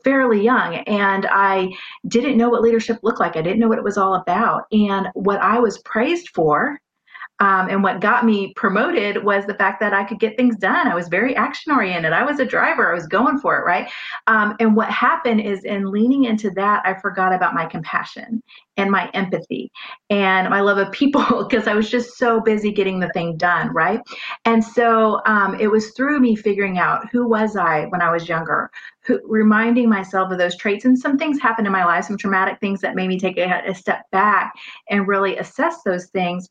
fairly 0.05 0.43
young 0.43 0.77
and 0.77 1.27
I 1.31 1.71
didn't 2.09 2.37
know 2.37 2.51
what 2.51 2.61
leadership 2.61 2.99
looked 3.03 3.21
like. 3.21 3.37
I 3.37 3.43
didn't 3.43 3.59
know 3.59 3.69
what 3.69 3.79
it 3.79 3.85
was 3.85 3.97
all 3.97 4.17
about. 4.17 4.65
And 4.71 5.09
what 5.15 5.41
I 5.41 5.59
was 5.59 5.79
praised 5.79 6.29
for 6.35 6.79
um, 7.39 7.69
and 7.69 7.83
what 7.83 8.01
got 8.01 8.25
me 8.25 8.55
promoted 8.55 9.23
was 9.23 9.45
the 9.45 9.55
fact 9.55 9.79
that 9.81 9.93
I 9.93 10.05
could 10.05 10.19
get 10.19 10.37
things 10.37 10.57
done. 10.57 10.89
I 10.89 10.95
was 10.95 11.09
very 11.09 11.37
action 11.37 11.73
oriented. 11.73 12.13
I 12.13 12.25
was 12.25 12.41
a 12.41 12.47
driver. 12.47 12.91
I 12.91 12.95
was 12.95 13.07
going 13.07 13.39
for 13.39 13.59
it, 13.59 13.65
right? 13.65 13.91
Um, 14.27 14.57
and 14.59 14.75
what 14.75 14.91
happened 14.91 15.43
is, 15.43 15.65
in 15.65 15.91
leaning 15.91 16.25
into 16.25 16.51
that, 16.53 16.83
I 16.87 16.95
forgot 16.95 17.35
about 17.35 17.55
my 17.55 17.67
compassion 17.67 18.43
and 18.79 18.91
my 18.91 19.11
empathy 19.11 19.71
and 20.09 20.49
my 20.49 20.61
love 20.61 20.79
of 20.79 20.91
people 20.93 21.45
because 21.49 21.67
I 21.67 21.75
was 21.75 21.91
just 21.91 22.17
so 22.17 22.41
busy 22.41 22.73
getting 22.73 23.01
the 23.01 23.11
thing 23.11 23.37
done, 23.37 23.69
right? 23.73 24.01
And 24.47 24.65
so 24.65 25.21
um, 25.27 25.59
it 25.61 25.69
was 25.69 25.91
through 25.91 26.21
me 26.21 26.37
figuring 26.37 26.79
out 26.79 27.09
who 27.11 27.29
was 27.29 27.55
I 27.55 27.87
when 27.87 28.01
I 28.01 28.11
was 28.11 28.29
younger, 28.29 28.71
who, 29.05 29.21
reminding 29.25 29.91
myself 29.91 30.33
of 30.33 30.39
those 30.39 30.57
traits. 30.57 30.87
And 30.87 30.99
some 30.99 31.19
things 31.19 31.39
happened 31.39 31.67
in 31.67 31.73
my 31.73 31.85
life, 31.85 32.07
some 32.07 32.17
traumatic 32.17 32.61
things 32.61 32.81
that 32.81 32.95
made 32.95 33.09
me 33.09 33.19
take 33.19 33.37
a, 33.37 33.63
a 33.67 33.75
step 33.75 34.05
back 34.11 34.55
and 34.89 35.07
really 35.07 35.37
assess 35.37 35.83
those 35.83 36.07
things 36.07 36.49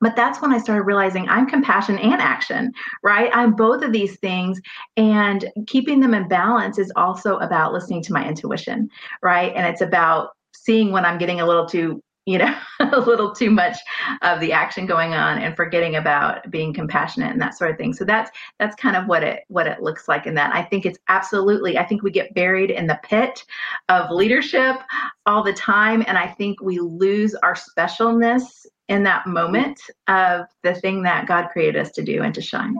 but 0.00 0.16
that's 0.16 0.42
when 0.42 0.52
I 0.52 0.58
started 0.58 0.82
realizing 0.82 1.28
I'm 1.28 1.48
compassion 1.48 1.98
and 1.98 2.20
action, 2.20 2.72
right? 3.02 3.30
I'm 3.32 3.54
both 3.54 3.82
of 3.82 3.92
these 3.92 4.18
things. 4.18 4.60
And 4.96 5.50
keeping 5.66 6.00
them 6.00 6.14
in 6.14 6.28
balance 6.28 6.78
is 6.78 6.92
also 6.96 7.36
about 7.38 7.72
listening 7.72 8.02
to 8.02 8.12
my 8.12 8.26
intuition, 8.26 8.88
right? 9.22 9.52
And 9.54 9.66
it's 9.66 9.80
about 9.80 10.30
seeing 10.54 10.92
when 10.92 11.04
I'm 11.04 11.18
getting 11.18 11.40
a 11.40 11.46
little 11.46 11.66
too 11.66 12.02
you 12.26 12.38
know 12.38 12.54
a 12.80 13.00
little 13.00 13.32
too 13.32 13.50
much 13.50 13.78
of 14.22 14.40
the 14.40 14.52
action 14.52 14.84
going 14.84 15.14
on 15.14 15.38
and 15.38 15.56
forgetting 15.56 15.96
about 15.96 16.50
being 16.50 16.74
compassionate 16.74 17.30
and 17.30 17.40
that 17.40 17.56
sort 17.56 17.70
of 17.70 17.78
thing 17.78 17.94
so 17.94 18.04
that's 18.04 18.30
that's 18.58 18.74
kind 18.76 18.96
of 18.96 19.06
what 19.06 19.22
it 19.22 19.44
what 19.48 19.66
it 19.66 19.80
looks 19.80 20.08
like 20.08 20.26
in 20.26 20.34
that 20.34 20.54
i 20.54 20.62
think 20.62 20.84
it's 20.84 20.98
absolutely 21.08 21.78
i 21.78 21.84
think 21.84 22.02
we 22.02 22.10
get 22.10 22.34
buried 22.34 22.70
in 22.70 22.86
the 22.86 22.98
pit 23.04 23.44
of 23.88 24.10
leadership 24.10 24.76
all 25.24 25.42
the 25.42 25.52
time 25.52 26.04
and 26.06 26.18
i 26.18 26.26
think 26.26 26.60
we 26.60 26.78
lose 26.80 27.34
our 27.36 27.54
specialness 27.54 28.66
in 28.88 29.02
that 29.04 29.22
mm-hmm. 29.22 29.32
moment 29.32 29.80
of 30.08 30.46
the 30.62 30.74
thing 30.74 31.02
that 31.02 31.26
God 31.26 31.48
created 31.52 31.80
us 31.80 31.90
to 31.92 32.02
do 32.02 32.22
and 32.22 32.34
to 32.34 32.40
shine. 32.40 32.76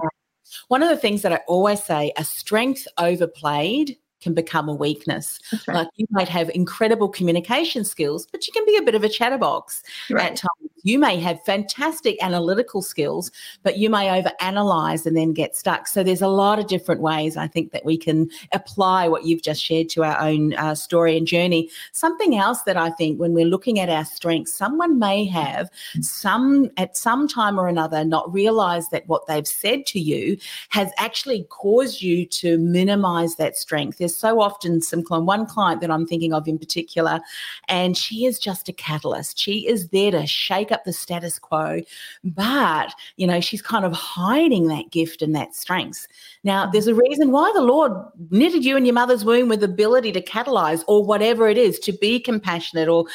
One 0.68 0.82
of 0.82 0.88
the 0.88 0.96
things 0.96 1.22
that 1.22 1.32
I 1.32 1.40
always 1.48 1.82
say 1.82 2.12
a 2.16 2.24
strength 2.24 2.86
overplayed 2.98 3.96
can 4.20 4.34
become 4.34 4.68
a 4.68 4.74
weakness. 4.74 5.38
Right. 5.66 5.76
Like 5.76 5.88
you 5.96 6.06
might 6.10 6.28
have 6.28 6.50
incredible 6.50 7.08
communication 7.08 7.84
skills, 7.84 8.26
but 8.30 8.46
you 8.46 8.52
can 8.52 8.64
be 8.66 8.76
a 8.76 8.82
bit 8.82 8.94
of 8.94 9.04
a 9.04 9.08
chatterbox 9.08 9.82
right. 10.10 10.32
at 10.32 10.36
times. 10.36 10.70
You 10.82 11.00
may 11.00 11.18
have 11.18 11.42
fantastic 11.42 12.16
analytical 12.22 12.80
skills, 12.80 13.32
but 13.64 13.76
you 13.76 13.90
may 13.90 14.06
overanalyze 14.22 15.04
and 15.04 15.16
then 15.16 15.32
get 15.32 15.56
stuck. 15.56 15.88
So 15.88 16.04
there's 16.04 16.22
a 16.22 16.28
lot 16.28 16.60
of 16.60 16.68
different 16.68 17.00
ways 17.00 17.36
I 17.36 17.48
think 17.48 17.72
that 17.72 17.84
we 17.84 17.96
can 17.98 18.30
apply 18.52 19.08
what 19.08 19.24
you've 19.24 19.42
just 19.42 19.60
shared 19.60 19.88
to 19.90 20.04
our 20.04 20.20
own 20.20 20.54
uh, 20.54 20.76
story 20.76 21.16
and 21.16 21.26
journey. 21.26 21.70
Something 21.90 22.36
else 22.36 22.62
that 22.62 22.76
I 22.76 22.90
think 22.90 23.18
when 23.18 23.32
we're 23.32 23.46
looking 23.46 23.80
at 23.80 23.88
our 23.88 24.04
strengths, 24.04 24.54
someone 24.54 25.00
may 25.00 25.24
have 25.24 25.68
some 26.00 26.70
at 26.76 26.96
some 26.96 27.26
time 27.26 27.58
or 27.58 27.66
another 27.66 28.04
not 28.04 28.32
realized 28.32 28.92
that 28.92 29.08
what 29.08 29.26
they've 29.26 29.46
said 29.46 29.86
to 29.86 29.98
you 29.98 30.36
has 30.68 30.92
actually 30.98 31.48
caused 31.48 32.00
you 32.00 32.24
to 32.26 32.58
minimize 32.58 33.34
that 33.36 33.56
strength. 33.56 34.00
There's 34.06 34.16
so 34.16 34.40
often 34.40 34.80
some 34.80 35.02
one 35.02 35.46
client 35.46 35.80
that 35.80 35.90
I'm 35.90 36.06
thinking 36.06 36.32
of 36.32 36.46
in 36.46 36.60
particular, 36.60 37.20
and 37.66 37.96
she 37.96 38.24
is 38.24 38.38
just 38.38 38.68
a 38.68 38.72
catalyst. 38.72 39.36
She 39.36 39.66
is 39.66 39.88
there 39.88 40.12
to 40.12 40.28
shake 40.28 40.70
up 40.70 40.84
the 40.84 40.92
status 40.92 41.40
quo, 41.40 41.80
but 42.22 42.94
you 43.16 43.26
know, 43.26 43.40
she's 43.40 43.62
kind 43.62 43.84
of 43.84 43.92
hiding 43.92 44.68
that 44.68 44.92
gift 44.92 45.22
and 45.22 45.34
that 45.34 45.56
strength. 45.56 46.06
Now, 46.44 46.70
there's 46.70 46.86
a 46.86 46.94
reason 46.94 47.32
why 47.32 47.50
the 47.52 47.62
Lord 47.62 47.90
knitted 48.30 48.64
you 48.64 48.76
in 48.76 48.84
your 48.86 48.94
mother's 48.94 49.24
womb 49.24 49.48
with 49.48 49.64
ability 49.64 50.12
to 50.12 50.22
catalyze 50.22 50.84
or 50.86 51.04
whatever 51.04 51.48
it 51.48 51.58
is, 51.58 51.80
to 51.80 51.90
be 51.90 52.20
compassionate 52.20 52.88
or, 52.88 53.06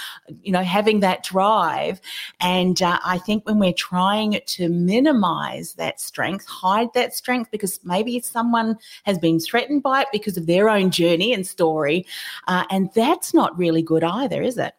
you 0.41 0.51
know, 0.51 0.63
having 0.63 1.00
that 1.00 1.24
drive. 1.24 2.01
And 2.41 2.81
uh, 2.81 3.00
I 3.05 3.17
think 3.17 3.45
when 3.45 3.60
we're 3.60 3.71
trying 3.71 4.41
to 4.45 4.67
minimize 4.67 5.75
that 5.75 6.01
strength, 6.01 6.45
hide 6.48 6.91
that 6.95 7.15
strength, 7.15 7.50
because 7.50 7.79
maybe 7.86 8.19
someone 8.19 8.77
has 9.05 9.17
been 9.17 9.39
threatened 9.39 9.83
by 9.83 10.01
it 10.01 10.07
because 10.12 10.36
of 10.36 10.48
their 10.48 10.67
own 10.67 10.80
journey 10.89 11.33
and 11.33 11.45
story. 11.45 12.05
Uh, 12.47 12.63
and 12.71 12.89
that's 12.95 13.33
not 13.33 13.57
really 13.57 13.83
good 13.83 14.03
either, 14.03 14.41
is 14.41 14.57
it? 14.57 14.73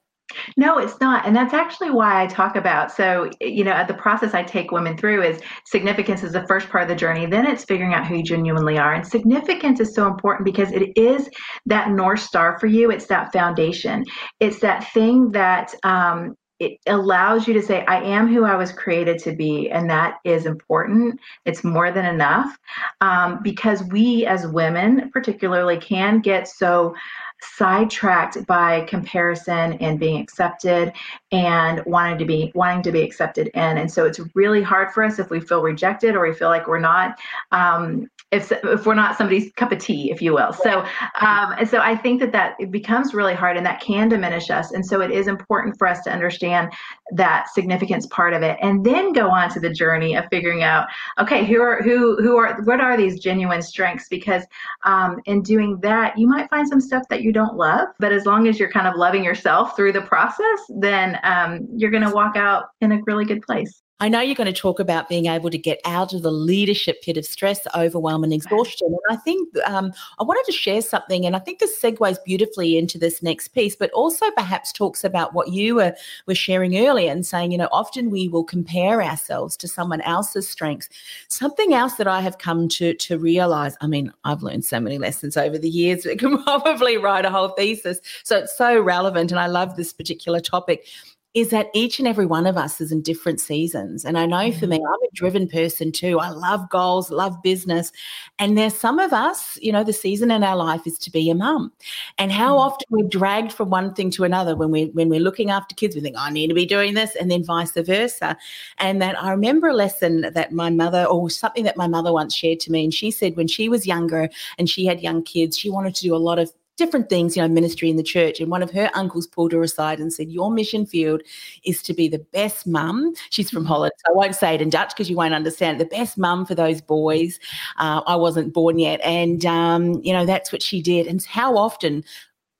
No, 0.57 0.79
it's 0.79 0.99
not. 1.01 1.27
And 1.27 1.37
that's 1.37 1.53
actually 1.53 1.91
why 1.91 2.23
I 2.23 2.27
talk 2.27 2.57
about. 2.57 2.91
So, 2.91 3.31
you 3.41 3.65
know, 3.65 3.85
the 3.87 3.95
process 3.95 4.35
I 4.35 4.43
take 4.43 4.73
women 4.73 4.97
through 4.97 5.23
is 5.23 5.41
significance 5.67 6.23
is 6.23 6.33
the 6.33 6.47
first 6.47 6.69
part 6.71 6.83
of 6.85 6.89
the 6.89 6.95
journey. 6.95 7.27
Then 7.27 7.47
it's 7.47 7.65
figuring 7.65 7.95
out 7.95 8.07
who 8.07 8.17
you 8.17 8.23
genuinely 8.23 8.79
are. 8.79 8.95
And 8.95 9.07
significance 9.07 9.81
is 9.81 9.95
so 9.95 10.07
important 10.07 10.47
because 10.47 10.73
it 10.73 10.91
is 10.97 11.29
that 11.67 11.91
North 11.91 12.21
Star 12.21 12.59
for 12.59 12.67
you. 12.67 12.91
It's 12.91 13.07
that 13.07 13.33
foundation. 13.33 14.05
It's 14.41 14.61
that 14.61 14.91
thing 14.93 15.33
that, 15.33 15.75
um, 15.83 16.35
it 16.63 16.79
allows 16.87 17.49
you 17.49 17.55
to 17.55 17.63
say, 17.63 17.85
I 17.87 18.01
am 18.03 18.33
who 18.33 18.45
I 18.45 18.55
was 18.55 18.71
created 18.73 19.19
to 19.21 19.33
be. 19.33 19.69
And 19.71 19.91
that 19.91 20.19
is 20.25 20.47
important. 20.47 21.19
It's 21.45 21.65
more 21.65 21.91
than 21.91 22.05
enough 22.07 22.57
um, 23.01 23.41
because 23.43 23.83
we 23.85 24.27
as 24.27 24.47
women, 24.47 25.11
particularly, 25.11 25.79
can 25.79 26.21
get 26.21 26.47
so 26.47 26.95
sidetracked 27.41 28.47
by 28.47 28.83
comparison 28.83 29.73
and 29.75 29.99
being 29.99 30.21
accepted 30.21 30.93
and 31.33 31.83
wanting 31.87 32.17
to 32.19 32.25
be 32.25 32.53
wanting 32.55 32.83
to 32.85 32.93
be 32.93 33.03
accepted 33.03 33.49
in 33.49 33.79
and 33.79 33.91
so 33.91 34.07
it's 34.07 34.21
really 34.37 34.63
hard 34.63 34.93
for 34.93 35.03
us 35.03 35.19
if 35.19 35.29
we 35.29 35.41
feel 35.41 35.61
rejected 35.61 36.15
or 36.15 36.25
we 36.25 36.33
feel 36.33 36.51
like 36.51 36.69
we're 36.69 36.79
not 36.79 37.19
um, 37.51 38.09
if 38.33 38.51
if 38.51 38.87
we're 38.87 38.95
not 38.95 39.17
somebody's 39.17 39.53
cup 39.53 39.71
of 39.71 39.79
tea, 39.79 40.11
if 40.11 40.21
you 40.23 40.33
will. 40.33 40.53
So 40.53 40.81
um, 41.21 41.55
and 41.59 41.69
so 41.69 41.79
I 41.79 41.95
think 41.95 42.21
that 42.21 42.33
that 42.33 42.57
it 42.59 42.71
becomes 42.71 43.15
really 43.15 43.35
hard, 43.35 43.57
and 43.57 43.67
that 43.67 43.81
can 43.81 44.09
diminish 44.09 44.51
us. 44.51 44.73
And 44.73 44.85
so 44.85 45.01
it 45.01 45.11
is 45.11 45.29
important 45.29 45.79
for 45.79 45.87
us 45.87 46.03
to 46.05 46.11
understand 46.11 46.73
that 47.13 47.49
significance 47.53 48.07
part 48.07 48.33
of 48.33 48.43
it, 48.43 48.59
and 48.63 48.85
then 48.85 49.13
go 49.13 49.31
on 49.31 49.51
to 49.51 49.61
the 49.61 49.71
journey 49.71 50.17
of 50.17 50.25
figuring 50.31 50.63
out, 50.63 50.87
okay, 51.19 51.45
who 51.45 51.61
are 51.61 51.83
who 51.83 52.17
who 52.23 52.37
are 52.37 52.61
what 52.63 52.81
are 52.81 52.97
these 52.97 53.21
genuine 53.21 53.63
strengths? 53.63 54.09
Because 54.09 54.45
um, 54.85 55.21
in 55.27 55.43
doing 55.43 55.79
that, 55.83 56.19
you 56.19 56.27
might 56.27 56.49
find 56.51 56.67
some 56.67 56.81
stuff 56.81 57.03
that 57.11 57.23
you 57.23 57.33
don't 57.33 57.57
love, 57.57 57.89
but 57.99 58.13
as 58.13 58.25
long 58.25 58.49
as 58.49 58.59
you're 58.59 58.71
kind 58.71 58.87
of 58.87 58.97
loving 58.97 59.23
yourself 59.23 59.77
through 59.77 59.93
the 59.93 60.01
process, 60.01 60.61
then 60.79 61.19
um, 61.23 61.69
you're 61.77 61.91
going 61.91 62.03
to 62.03 62.15
walk 62.15 62.37
out 62.37 62.71
in 62.81 62.93
a 62.93 63.01
really 63.07 63.25
good 63.25 63.43
place. 63.43 63.83
I 64.03 64.09
know 64.09 64.21
you're 64.21 64.35
going 64.35 64.53
to 64.53 64.61
talk 64.61 64.81
about 64.81 65.09
being 65.09 65.27
able 65.27 65.49
to 65.49 65.57
get 65.57 65.81
out 65.85 66.13
of 66.13 66.23
the 66.23 66.33
leadership 66.33 67.03
pit 67.03 67.17
of 67.17 67.25
stress, 67.25 67.61
overwhelm, 67.73 68.25
and 68.25 68.33
exhaustion. 68.33 68.89
And 68.89 69.17
I 69.17 69.21
think 69.23 69.49
um, 69.65 69.93
I 70.19 70.25
wanted 70.25 70.43
to 70.47 70.51
share 70.51 70.83
something, 70.83 71.25
and 71.25 71.37
I 71.37 71.39
think 71.39 71.61
this 71.61 71.81
segues 71.81 72.17
beautifully 72.25 72.77
into 72.77 72.99
this 72.99 73.23
next 73.23 73.49
piece, 73.55 73.77
but 73.77 73.93
also 73.93 74.29
perhaps 74.33 74.73
talks 74.73 75.05
about 75.05 75.35
what 75.35 75.53
you 75.53 75.77
were, 75.77 75.95
were 76.27 76.35
sharing 76.35 76.77
earlier 76.85 77.13
and 77.13 77.25
saying, 77.25 77.53
you 77.53 77.59
know, 77.59 77.69
often 77.71 78.11
we 78.11 78.27
will 78.27 78.43
compare 78.43 79.01
ourselves 79.01 79.57
to 79.59 79.69
someone 79.69 80.01
else's 80.01 80.49
strengths. 80.49 80.89
Something 81.29 81.73
else 81.73 81.95
that 81.95 82.09
I 82.09 82.23
have 82.23 82.39
come 82.39 82.67
to, 82.71 82.95
to 82.95 83.19
realize, 83.21 83.77
I 83.83 83.87
mean, 83.87 84.13
I've 84.25 84.43
learned 84.43 84.65
so 84.65 84.81
many 84.81 84.99
lessons 84.99 85.37
over 85.37 85.59
the 85.59 85.71
years, 85.71 86.05
I 86.09 86.17
can 86.17 86.43
probably 86.43 86.97
write 86.99 87.25
a 87.25 87.31
whole 87.31 87.51
thesis. 87.51 88.01
So 88.25 88.39
it's 88.39 88.59
so 88.59 88.81
relevant, 88.81 89.31
and 89.31 89.39
I 89.39 89.47
love 89.47 89.77
this 89.77 89.93
particular 89.93 90.41
topic 90.41 90.89
is 91.35 91.49
that 91.49 91.71
each 91.73 91.99
and 91.99 92.07
every 92.07 92.27
one 92.27 92.47
of 92.47 92.59
us 92.59 92.79
is 92.81 92.93
in 92.93 93.01
different 93.01 93.41
seasons. 93.41 94.05
And 94.05 94.19
I 94.19 94.27
know 94.27 94.53
for 94.53 94.67
me, 94.67 94.77
mm-hmm. 94.77 94.87
I'm 94.87 95.09
a 95.09 95.15
driven 95.15 95.49
person 95.49 95.91
too. 95.91 96.19
I 96.21 96.29
love 96.29 96.69
goals, 96.69 97.11
love 97.11 97.43
business. 97.43 97.91
And 98.39 98.59
there's 98.59 98.75
some 98.75 98.99
of 98.99 99.15
us, 99.15 99.59
you 99.63 99.73
know, 99.73 99.83
the 99.83 99.95
season 99.95 100.31
in 100.31 100.45
our 100.45 100.57
life 100.57 100.87
is 100.87 100.99
to 100.99 101.11
be 101.11 101.31
a 101.31 101.35
mum. 101.35 101.73
And 102.19 102.31
how 102.31 102.51
mm-hmm. 102.51 102.73
often 102.73 102.87
we're 102.91 103.09
dragged 103.09 103.53
from 103.53 103.71
one 103.71 103.95
thing 103.95 104.11
to 104.11 104.25
another 104.25 104.55
when 104.55 104.71
we're 104.71 104.89
when 104.89 105.09
we're 105.09 105.21
looking 105.21 105.51
after 105.51 105.75
kids, 105.75 105.95
we 105.95 106.03
think, 106.03 106.17
I 106.19 106.31
need 106.31 106.49
to 106.49 106.55
be 106.55 106.67
doing 106.67 106.93
this, 106.93 107.17
and 107.17 107.31
then 107.31 107.45
vice 107.45 107.73
versa. 107.73 108.37
And 108.79 109.01
that 109.01 109.21
I 109.23 109.31
remember 109.31 109.69
a 109.69 109.75
lesson 109.75 110.33
that 110.33 110.53
my 110.53 110.69
mother, 110.69 111.05
or 111.05 111.31
something 111.31 111.65
that 111.65 111.79
my 111.79 111.87
mother 111.87 112.13
once 112.13 112.35
shared 112.35 112.61
to 112.61 112.73
me, 112.73 112.85
and 112.85 112.93
she 112.93 113.11
said 113.11 113.37
when 113.37 113.49
she 113.49 113.71
was 113.71 113.87
younger 113.87 114.29
and 114.59 114.69
she 114.69 114.85
had 114.85 115.01
young 115.01 115.23
kids, 115.23 115.57
she 115.57 115.71
wanted 115.71 115.95
to 115.95 116.03
do 116.03 116.15
a 116.15 116.19
lot 116.19 116.39
of 116.39 116.53
different 116.83 117.09
things, 117.09 117.37
you 117.37 117.43
know, 117.43 117.49
ministry 117.49 117.89
in 117.89 117.97
the 117.97 118.03
church. 118.03 118.41
And 118.41 118.51
one 118.51 118.63
of 118.63 118.71
her 118.73 118.91
uncles 118.95 119.27
pulled 119.27 119.53
her 119.53 119.63
aside 119.63 120.01
and 120.01 120.13
said, 120.13 120.31
Your 120.31 120.51
mission 120.51 120.85
field 120.85 121.23
is 121.65 121.83
to 121.83 121.95
be 121.95 122.09
the 122.09 122.19
best 122.19 122.67
mum. 122.67 123.15
She's 123.31 123.51
from 123.51 123.65
Holland, 123.65 123.93
so 123.99 124.13
I 124.13 124.17
won't 124.17 124.35
say 124.35 124.55
it 124.55 124.63
in 124.63 124.71
Dutch 124.71 124.91
because 124.91 125.09
you 125.09 125.17
won't 125.17 125.35
understand. 125.35 125.81
The 125.81 125.85
best 125.85 126.19
mum 126.19 126.45
for 126.45 126.55
those 126.55 126.81
boys. 126.81 127.39
Uh, 127.79 128.03
I 128.07 128.17
wasn't 128.17 128.53
born 128.53 128.79
yet. 128.79 129.01
And, 129.05 129.47
um, 129.47 130.01
you 130.03 130.13
know, 130.13 130.27
that's 130.27 130.53
what 130.53 130.63
she 130.63 130.83
did. 130.83 131.07
And 131.07 131.25
how 131.25 131.57
often 131.57 132.05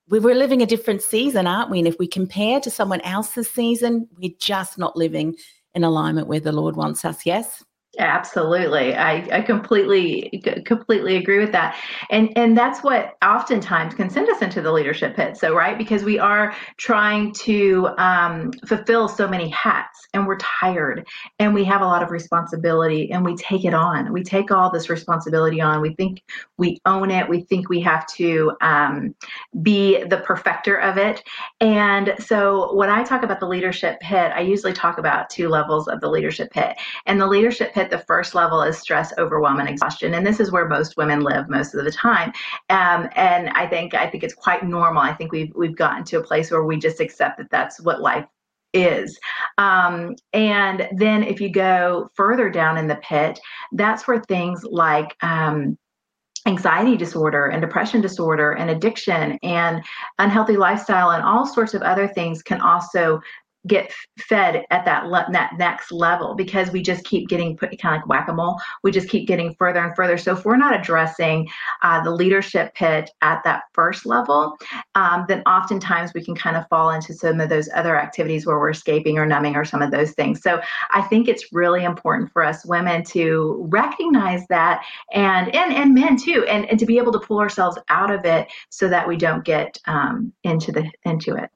we're 0.09 0.35
living 0.35 0.63
a 0.63 0.67
different 0.67 1.03
season, 1.03 1.47
aren't 1.47 1.71
we? 1.71 1.79
And 1.79 1.89
if 1.89 1.99
we 1.99 2.07
compare 2.07 2.61
to 2.61 2.71
someone 2.71 3.01
else's 3.01 3.51
season, 3.51 4.09
we're 4.19 4.35
just 4.39 4.79
not 4.79 4.97
living 4.97 5.37
in 5.75 5.85
alignment 5.85 6.29
where 6.29 6.41
the 6.41 6.53
Lord 6.53 6.77
wants 6.77 7.05
us. 7.05 7.25
Yes? 7.25 7.65
Absolutely. 7.99 8.95
I, 8.95 9.17
I 9.31 9.43
completely 9.43 10.43
completely 10.65 11.17
agree 11.17 11.39
with 11.39 11.53
that. 11.53 11.77
And 12.09 12.33
and 12.37 12.57
that's 12.57 12.83
what 12.83 13.17
oftentimes 13.23 13.93
can 13.93 14.09
send 14.09 14.31
us 14.31 14.41
into 14.41 14.63
the 14.63 14.73
leadership 14.73 15.15
pit. 15.15 15.37
So 15.37 15.55
right, 15.55 15.77
because 15.77 16.03
we 16.03 16.19
are 16.19 16.55
trying 16.79 17.35
to 17.35 17.91
um, 17.99 18.51
fulfill 18.67 19.09
so 19.09 19.29
many 19.29 19.51
hats 19.51 20.09
and 20.15 20.27
we're 20.27 20.39
tired 20.39 21.07
and 21.39 21.53
we 21.53 21.65
have 21.65 21.83
a 21.83 21.85
lot 21.85 22.03
of 22.03 22.11
responsibility 22.11 23.13
and 23.13 23.23
we 23.27 23.37
take 23.37 23.67
it 23.67 23.75
on. 23.75 24.11
We 24.11 24.23
take 24.23 24.51
all 24.51 24.71
this 24.71 24.89
responsibility 24.89 25.61
on. 25.61 25.83
We 25.83 25.95
think 25.95 26.23
we 26.57 26.79
own 26.87 27.11
it. 27.11 27.29
We 27.29 27.43
think 27.43 27.69
we 27.69 27.81
have 27.83 28.07
to 28.15 28.53
um, 28.63 29.15
be 29.61 30.03
the 30.05 30.19
perfecter 30.19 30.77
of 30.77 30.97
it. 30.97 31.23
And 31.61 32.15
so 32.19 32.75
when 32.75 32.89
I 32.89 33.03
talk 33.05 33.23
about 33.23 33.39
the 33.39 33.49
leadership 33.49 34.01
pit, 34.01 34.33
I 34.35 34.41
usually 34.41 34.73
talk 34.73 34.97
about 34.97 35.29
two 35.29 35.49
levels 35.49 35.89
of 35.89 36.01
the 36.01 36.09
leadership 36.09 36.51
pit. 36.53 36.77
And 37.05 37.21
the 37.21 37.27
leadership 37.27 37.75
pit 37.75 37.82
hit 37.83 37.91
the 37.91 38.05
first 38.07 38.35
level 38.35 38.63
is 38.63 38.79
stress, 38.79 39.13
overwhelm, 39.19 39.61
and 39.61 39.69
exhaustion, 39.69 40.15
and 40.15 40.27
this 40.27 40.41
is 40.41 40.51
where 40.51 40.69
most 40.69 40.97
women 40.97 41.21
live 41.21 41.49
most 41.49 41.75
of 41.75 41.85
the 41.85 41.91
time. 41.91 42.33
Um, 42.71 43.09
and 43.17 43.51
I 43.51 43.67
think 43.67 43.95
I 43.95 44.09
think 44.09 44.23
it's 44.23 44.35
quite 44.35 44.65
normal. 44.65 45.03
I 45.03 45.15
think 45.15 45.33
we've 45.33 45.53
we've 45.55 45.77
gotten 45.77 46.05
to 46.05 46.19
a 46.19 46.23
place 46.23 46.51
where 46.51 46.65
we 46.65 46.77
just 46.77 47.01
accept 47.01 47.39
that 47.39 47.51
that's 47.51 47.81
what 47.81 48.01
life 48.01 48.27
is. 48.73 49.19
Um, 49.59 50.15
and 50.33 50.89
then 50.97 51.23
if 51.23 51.41
you 51.41 51.51
go 51.53 52.09
further 52.15 52.49
down 52.49 52.79
in 52.79 52.87
the 52.87 52.97
pit, 52.97 53.39
that's 53.73 54.09
where 54.09 54.23
things 54.29 54.65
like 54.65 55.15
um, 55.23 55.77
anxiety 56.47 56.97
disorder 56.97 57.47
and 57.47 57.61
depression 57.61 58.01
disorder 58.01 58.53
and 58.53 58.71
addiction 58.71 59.39
and 59.43 59.83
unhealthy 60.19 60.57
lifestyle 60.57 61.11
and 61.11 61.23
all 61.23 61.47
sorts 61.47 61.75
of 61.75 61.83
other 61.83 62.09
things 62.09 62.43
can 62.43 62.61
also 62.61 63.21
get 63.67 63.93
fed 64.19 64.65
at 64.71 64.85
that 64.85 65.07
le- 65.07 65.27
that 65.33 65.53
next 65.59 65.93
level 65.93 66.35
because 66.35 66.71
we 66.71 66.83
just 66.83 67.05
keep 67.05 67.29
getting 67.29 67.57
put 67.57 67.71
kind 67.81 67.97
of 67.97 68.01
like 68.01 68.09
whack-a-mole. 68.09 68.59
We 68.83 68.91
just 68.91 69.09
keep 69.09 69.27
getting 69.29 69.55
further 69.55 69.81
and 69.81 69.95
further. 69.95 70.19
So 70.19 70.33
if 70.33 70.45
we're 70.45 70.57
not 70.57 70.79
addressing 70.79 71.49
uh, 71.83 72.03
the 72.03 72.11
leadership 72.11 72.75
pit 72.75 73.11
at 73.21 73.43
that 73.45 73.65
first 73.73 74.07
level 74.07 74.57
um, 74.95 75.25
then 75.29 75.43
oftentimes 75.43 76.13
we 76.15 76.25
can 76.25 76.35
kind 76.35 76.57
of 76.57 76.67
fall 76.69 76.91
into 76.91 77.15
some 77.15 77.41
of 77.41 77.49
those 77.49 77.69
other 77.75 77.97
activities 77.99 78.47
where 78.47 78.59
we're 78.59 78.71
escaping 78.71 79.19
or 79.19 79.27
numbing 79.27 79.57
or 79.57 79.65
some 79.65 79.83
of 79.83 79.91
those 79.91 80.13
things. 80.13 80.43
So 80.43 80.61
i 80.91 81.03
think 81.03 81.29
it's 81.29 81.53
really 81.53 81.85
important 81.85 82.31
for 82.33 82.45
us 82.45 82.65
women 82.65 83.03
to 83.05 83.67
recognize 83.71 84.47
that 84.49 84.85
and 85.13 85.55
and, 85.55 85.73
and 85.73 85.95
men 85.95 86.17
too 86.17 86.45
and, 86.49 86.67
and 86.67 86.79
to 86.79 86.87
be 86.87 86.99
able 86.99 87.13
to 87.13 87.19
pull 87.19 87.39
ourselves 87.39 87.79
out 87.89 88.11
of 88.11 88.25
it 88.25 88.49
so 88.71 88.89
that 88.89 89.07
we 89.07 89.17
don't 89.17 89.45
get 89.45 89.79
um, 89.87 90.33
into 90.45 90.73
the 90.73 90.91
into 91.05 91.35
it 91.35 91.51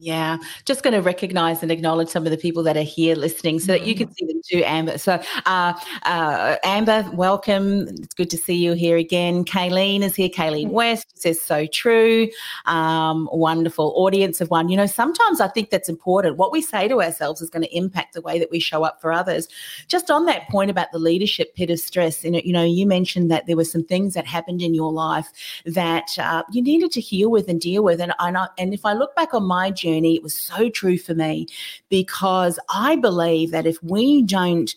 yeah, 0.00 0.38
just 0.64 0.82
going 0.82 0.94
to 0.94 1.02
recognize 1.02 1.62
and 1.62 1.70
acknowledge 1.70 2.08
some 2.08 2.24
of 2.24 2.30
the 2.30 2.38
people 2.38 2.62
that 2.62 2.76
are 2.76 2.82
here 2.82 3.14
listening 3.14 3.60
so 3.60 3.66
that 3.72 3.86
you 3.86 3.94
can 3.94 4.06
mm-hmm. 4.06 4.14
see 4.14 4.26
them 4.26 4.39
too, 4.42 4.62
Amber. 4.64 4.98
So, 4.98 5.20
uh, 5.46 5.74
uh, 6.02 6.56
Amber, 6.62 7.08
welcome. 7.12 7.88
It's 7.88 8.14
good 8.14 8.30
to 8.30 8.36
see 8.36 8.54
you 8.54 8.72
here 8.74 8.96
again. 8.96 9.44
Kayleen 9.44 10.02
is 10.02 10.14
here. 10.14 10.28
Kayleen 10.28 10.66
mm-hmm. 10.66 10.74
West 10.74 11.20
says 11.20 11.40
so 11.40 11.66
true. 11.66 12.28
Um, 12.66 13.28
wonderful 13.32 13.92
audience 13.96 14.40
of 14.40 14.50
one. 14.50 14.68
You 14.68 14.76
know, 14.76 14.86
sometimes 14.86 15.40
I 15.40 15.48
think 15.48 15.70
that's 15.70 15.88
important. 15.88 16.36
What 16.36 16.52
we 16.52 16.62
say 16.62 16.88
to 16.88 17.02
ourselves 17.02 17.40
is 17.40 17.50
going 17.50 17.62
to 17.62 17.76
impact 17.76 18.14
the 18.14 18.20
way 18.20 18.38
that 18.38 18.50
we 18.50 18.60
show 18.60 18.84
up 18.84 19.00
for 19.00 19.12
others. 19.12 19.48
Just 19.88 20.10
on 20.10 20.26
that 20.26 20.48
point 20.48 20.70
about 20.70 20.92
the 20.92 20.98
leadership 20.98 21.54
pit 21.54 21.70
of 21.70 21.80
stress, 21.80 22.24
you 22.24 22.30
know, 22.30 22.40
you, 22.44 22.52
know, 22.52 22.64
you 22.64 22.86
mentioned 22.86 23.30
that 23.30 23.46
there 23.46 23.56
were 23.56 23.64
some 23.64 23.84
things 23.84 24.14
that 24.14 24.26
happened 24.26 24.62
in 24.62 24.74
your 24.74 24.92
life 24.92 25.30
that 25.66 26.18
uh, 26.18 26.42
you 26.52 26.62
needed 26.62 26.92
to 26.92 27.00
heal 27.00 27.30
with 27.30 27.48
and 27.48 27.60
deal 27.60 27.82
with. 27.82 28.00
And, 28.00 28.12
and, 28.18 28.36
I, 28.36 28.48
and 28.58 28.72
if 28.72 28.84
I 28.84 28.92
look 28.92 29.14
back 29.16 29.34
on 29.34 29.44
my 29.44 29.70
journey. 29.70 30.14
It 30.16 30.22
was 30.22 30.34
so 30.34 30.68
true 30.68 30.98
for 30.98 31.14
me 31.14 31.46
because 31.88 32.58
I 32.68 32.96
believe 32.96 33.50
that 33.50 33.66
if 33.66 33.82
we 33.82 34.22
don't 34.30 34.74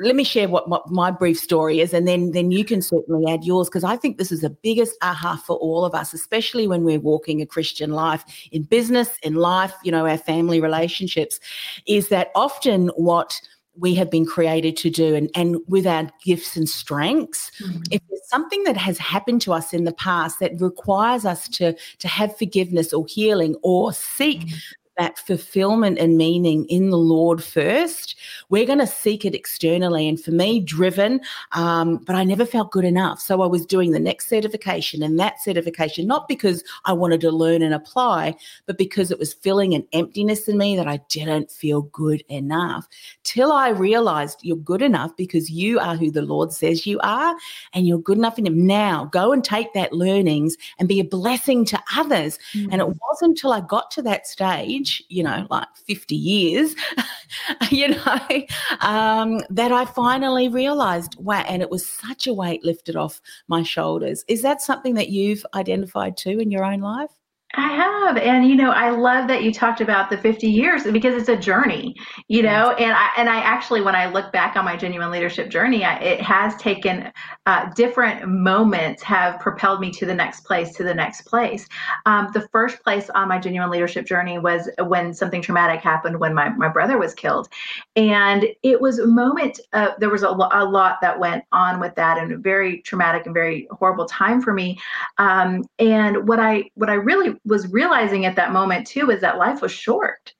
let 0.00 0.14
me 0.14 0.24
share 0.24 0.48
what, 0.48 0.68
what, 0.68 0.90
my 0.90 1.10
brief 1.10 1.38
story 1.38 1.80
is 1.80 1.94
and 1.94 2.06
then 2.06 2.32
then 2.32 2.50
you 2.50 2.64
can 2.64 2.82
certainly 2.82 3.30
add 3.30 3.44
yours 3.44 3.68
because 3.68 3.84
i 3.84 3.96
think 3.96 4.18
this 4.18 4.30
is 4.30 4.42
the 4.42 4.50
biggest 4.50 4.96
aha 5.02 5.36
for 5.36 5.56
all 5.56 5.84
of 5.84 5.94
us 5.94 6.12
especially 6.12 6.66
when 6.66 6.84
we're 6.84 7.00
walking 7.00 7.40
a 7.40 7.46
christian 7.46 7.90
life 7.90 8.24
in 8.52 8.62
business 8.62 9.16
in 9.22 9.34
life 9.34 9.74
you 9.82 9.90
know 9.90 10.06
our 10.06 10.18
family 10.18 10.60
relationships 10.60 11.40
is 11.86 12.08
that 12.08 12.30
often 12.34 12.88
what 12.96 13.40
we 13.80 13.94
have 13.94 14.10
been 14.10 14.26
created 14.26 14.76
to 14.76 14.90
do 14.90 15.14
and, 15.14 15.30
and 15.36 15.56
with 15.68 15.86
our 15.86 16.10
gifts 16.24 16.56
and 16.56 16.68
strengths 16.68 17.50
mm-hmm. 17.62 17.80
if 17.90 18.02
there's 18.10 18.28
something 18.28 18.64
that 18.64 18.76
has 18.76 18.98
happened 18.98 19.40
to 19.40 19.52
us 19.52 19.72
in 19.72 19.84
the 19.84 19.92
past 19.92 20.40
that 20.40 20.60
requires 20.60 21.24
us 21.24 21.48
to 21.48 21.74
to 21.98 22.08
have 22.08 22.36
forgiveness 22.36 22.92
or 22.92 23.06
healing 23.06 23.56
or 23.62 23.92
seek 23.92 24.40
mm-hmm 24.40 24.56
that 24.98 25.18
fulfillment 25.18 25.98
and 25.98 26.16
meaning 26.18 26.66
in 26.66 26.90
the 26.90 26.98
Lord 26.98 27.42
first, 27.42 28.16
we're 28.48 28.66
going 28.66 28.80
to 28.80 28.86
seek 28.86 29.24
it 29.24 29.34
externally. 29.34 30.08
And 30.08 30.22
for 30.22 30.32
me, 30.32 30.60
driven, 30.60 31.20
um, 31.52 31.98
but 31.98 32.16
I 32.16 32.24
never 32.24 32.44
felt 32.44 32.72
good 32.72 32.84
enough. 32.84 33.20
So 33.20 33.40
I 33.40 33.46
was 33.46 33.64
doing 33.64 33.92
the 33.92 34.00
next 34.00 34.28
certification 34.28 35.02
and 35.02 35.18
that 35.18 35.40
certification, 35.40 36.06
not 36.06 36.28
because 36.28 36.64
I 36.84 36.92
wanted 36.92 37.20
to 37.22 37.30
learn 37.30 37.62
and 37.62 37.72
apply, 37.72 38.34
but 38.66 38.76
because 38.76 39.10
it 39.10 39.18
was 39.18 39.32
filling 39.32 39.74
an 39.74 39.86
emptiness 39.92 40.48
in 40.48 40.58
me 40.58 40.76
that 40.76 40.88
I 40.88 41.00
didn't 41.08 41.50
feel 41.50 41.82
good 41.82 42.24
enough. 42.28 42.88
Till 43.22 43.52
I 43.52 43.68
realized 43.68 44.40
you're 44.42 44.56
good 44.56 44.82
enough 44.82 45.16
because 45.16 45.48
you 45.48 45.78
are 45.78 45.94
who 45.94 46.10
the 46.10 46.22
Lord 46.22 46.52
says 46.52 46.86
you 46.86 46.98
are 47.00 47.36
and 47.72 47.86
you're 47.86 48.00
good 48.00 48.18
enough 48.18 48.38
in 48.38 48.46
Him. 48.46 48.66
Now 48.66 49.04
go 49.06 49.32
and 49.32 49.44
take 49.44 49.72
that 49.74 49.92
learnings 49.92 50.56
and 50.78 50.88
be 50.88 50.98
a 50.98 51.04
blessing 51.04 51.64
to 51.66 51.80
others. 51.96 52.38
Mm-hmm. 52.52 52.72
And 52.72 52.80
it 52.80 52.88
wasn't 52.88 53.30
until 53.30 53.52
I 53.52 53.60
got 53.60 53.90
to 53.92 54.02
that 54.02 54.26
stage 54.26 54.87
age, 54.88 55.02
you 55.08 55.22
know, 55.22 55.46
like 55.50 55.68
50 55.86 56.14
years, 56.14 56.74
you 57.70 57.88
know, 57.88 58.46
um, 58.80 59.40
that 59.50 59.72
I 59.72 59.84
finally 59.84 60.48
realized, 60.48 61.16
wow, 61.18 61.44
and 61.48 61.62
it 61.62 61.70
was 61.70 61.86
such 61.86 62.26
a 62.26 62.34
weight 62.34 62.64
lifted 62.64 62.96
off 62.96 63.20
my 63.48 63.62
shoulders. 63.62 64.24
Is 64.28 64.42
that 64.42 64.60
something 64.60 64.94
that 64.94 65.08
you've 65.08 65.44
identified 65.54 66.16
too 66.16 66.40
in 66.40 66.50
your 66.50 66.64
own 66.64 66.80
life? 66.80 67.10
I 67.54 67.68
have. 67.68 68.18
And 68.18 68.46
you 68.46 68.54
know, 68.56 68.70
I 68.70 68.90
love 68.90 69.26
that 69.28 69.42
you 69.42 69.54
talked 69.54 69.80
about 69.80 70.10
the 70.10 70.18
50 70.18 70.46
years 70.46 70.84
because 70.84 71.14
it's 71.14 71.30
a 71.30 71.36
journey, 71.36 71.94
you 72.28 72.42
know, 72.42 72.72
and 72.72 72.92
I 72.92 73.08
and 73.16 73.28
I 73.30 73.38
actually 73.38 73.80
when 73.80 73.94
I 73.94 74.06
look 74.06 74.32
back 74.32 74.54
on 74.54 74.66
my 74.66 74.76
genuine 74.76 75.10
leadership 75.10 75.48
journey, 75.48 75.82
I, 75.82 75.96
it 75.98 76.20
has 76.20 76.54
taken 76.56 77.10
uh, 77.48 77.70
different 77.74 78.28
moments 78.28 79.02
have 79.02 79.40
propelled 79.40 79.80
me 79.80 79.90
to 79.92 80.04
the 80.04 80.14
next 80.14 80.40
place, 80.40 80.74
to 80.74 80.84
the 80.84 80.92
next 80.92 81.22
place. 81.22 81.66
Um, 82.04 82.28
the 82.34 82.46
first 82.52 82.82
place 82.84 83.08
on 83.08 83.28
my 83.28 83.38
genuine 83.38 83.70
leadership 83.70 84.04
journey 84.04 84.38
was 84.38 84.68
when 84.84 85.14
something 85.14 85.40
traumatic 85.40 85.80
happened 85.80 86.20
when 86.20 86.34
my, 86.34 86.50
my 86.50 86.68
brother 86.68 86.98
was 86.98 87.14
killed. 87.14 87.48
And 87.96 88.44
it 88.62 88.78
was 88.78 88.98
a 88.98 89.06
moment, 89.06 89.60
uh, 89.72 89.92
there 89.98 90.10
was 90.10 90.22
a, 90.24 90.28
a 90.28 90.64
lot 90.66 90.98
that 91.00 91.18
went 91.18 91.44
on 91.52 91.80
with 91.80 91.94
that 91.94 92.18
and 92.18 92.32
a 92.32 92.36
very 92.36 92.82
traumatic 92.82 93.24
and 93.24 93.32
very 93.32 93.66
horrible 93.70 94.04
time 94.04 94.42
for 94.42 94.52
me. 94.52 94.78
Um, 95.16 95.64
and 95.78 96.28
what 96.28 96.38
I, 96.38 96.64
what 96.74 96.90
I 96.90 96.94
really 96.94 97.37
was 97.44 97.68
realizing 97.68 98.24
at 98.24 98.36
that 98.36 98.52
moment 98.52 98.86
too 98.86 99.10
is 99.10 99.20
that 99.20 99.38
life 99.38 99.62
was 99.62 99.72
short. 99.72 100.32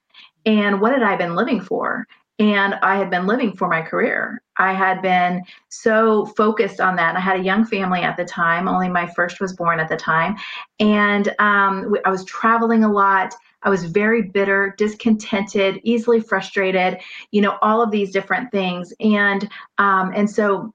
And 0.45 0.81
what 0.81 0.93
had 0.93 1.03
I 1.03 1.15
been 1.15 1.35
living 1.35 1.61
for? 1.61 2.05
And 2.39 2.75
I 2.75 2.95
had 2.95 3.09
been 3.09 3.27
living 3.27 3.55
for 3.55 3.67
my 3.67 3.81
career. 3.81 4.41
I 4.55 4.71
had 4.71 5.01
been 5.01 5.43
so 5.67 6.25
focused 6.25 6.79
on 6.79 6.95
that. 6.95 7.09
And 7.09 7.17
I 7.17 7.21
had 7.21 7.39
a 7.39 7.43
young 7.43 7.65
family 7.65 8.01
at 8.01 8.15
the 8.15 8.23
time. 8.23 8.69
Only 8.69 8.87
my 8.87 9.07
first 9.07 9.41
was 9.41 9.53
born 9.53 9.79
at 9.79 9.89
the 9.89 9.97
time. 9.97 10.37
And 10.79 11.27
um, 11.39 11.93
I 12.05 12.09
was 12.09 12.23
traveling 12.23 12.85
a 12.85 12.91
lot. 12.91 13.35
I 13.63 13.69
was 13.69 13.83
very 13.83 14.21
bitter, 14.21 14.73
discontented, 14.77 15.81
easily 15.83 16.21
frustrated, 16.21 16.99
you 17.31 17.41
know, 17.41 17.57
all 17.61 17.81
of 17.81 17.91
these 17.91 18.11
different 18.11 18.51
things. 18.51 18.93
And 19.01 19.49
um, 19.77 20.13
and 20.15 20.29
so 20.29 20.73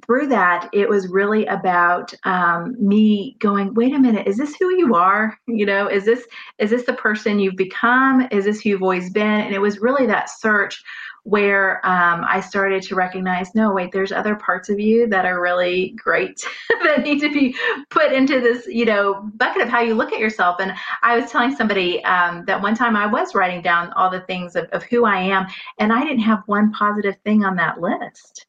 through 0.00 0.28
that, 0.28 0.68
it 0.72 0.88
was 0.88 1.08
really 1.08 1.46
about 1.46 2.12
um, 2.24 2.76
me 2.78 3.36
going, 3.38 3.74
wait 3.74 3.94
a 3.94 3.98
minute, 3.98 4.26
is 4.26 4.36
this 4.36 4.54
who 4.56 4.76
you 4.76 4.94
are? 4.94 5.38
You 5.46 5.66
know, 5.66 5.88
is 5.88 6.04
this 6.04 6.26
is 6.58 6.70
this 6.70 6.84
the 6.84 6.94
person 6.94 7.38
you've 7.38 7.56
become? 7.56 8.26
Is 8.30 8.44
this 8.44 8.60
who 8.60 8.70
you've 8.70 8.82
always 8.82 9.10
been? 9.10 9.40
And 9.42 9.54
it 9.54 9.60
was 9.60 9.78
really 9.78 10.06
that 10.06 10.30
search 10.30 10.82
where 11.26 11.84
um, 11.84 12.24
I 12.24 12.40
started 12.40 12.84
to 12.84 12.94
recognize, 12.94 13.52
no, 13.52 13.72
wait, 13.72 13.90
there's 13.90 14.12
other 14.12 14.36
parts 14.36 14.68
of 14.68 14.78
you 14.78 15.08
that 15.08 15.24
are 15.24 15.42
really 15.42 15.90
great 15.96 16.46
that 16.84 17.02
need 17.02 17.18
to 17.18 17.32
be 17.32 17.56
put 17.90 18.12
into 18.12 18.40
this, 18.40 18.68
you 18.68 18.84
know, 18.84 19.28
bucket 19.34 19.62
of 19.62 19.68
how 19.68 19.80
you 19.80 19.94
look 19.94 20.12
at 20.12 20.20
yourself. 20.20 20.60
And 20.60 20.72
I 21.02 21.18
was 21.18 21.28
telling 21.28 21.56
somebody 21.56 22.02
um, 22.04 22.44
that 22.44 22.62
one 22.62 22.76
time 22.76 22.94
I 22.94 23.06
was 23.06 23.34
writing 23.34 23.60
down 23.60 23.92
all 23.94 24.08
the 24.08 24.20
things 24.20 24.54
of, 24.54 24.66
of 24.66 24.84
who 24.84 25.04
I 25.04 25.18
am, 25.18 25.46
and 25.80 25.92
I 25.92 26.04
didn't 26.04 26.20
have 26.20 26.44
one 26.46 26.70
positive 26.70 27.16
thing 27.24 27.44
on 27.44 27.56
that 27.56 27.80
list 27.80 28.46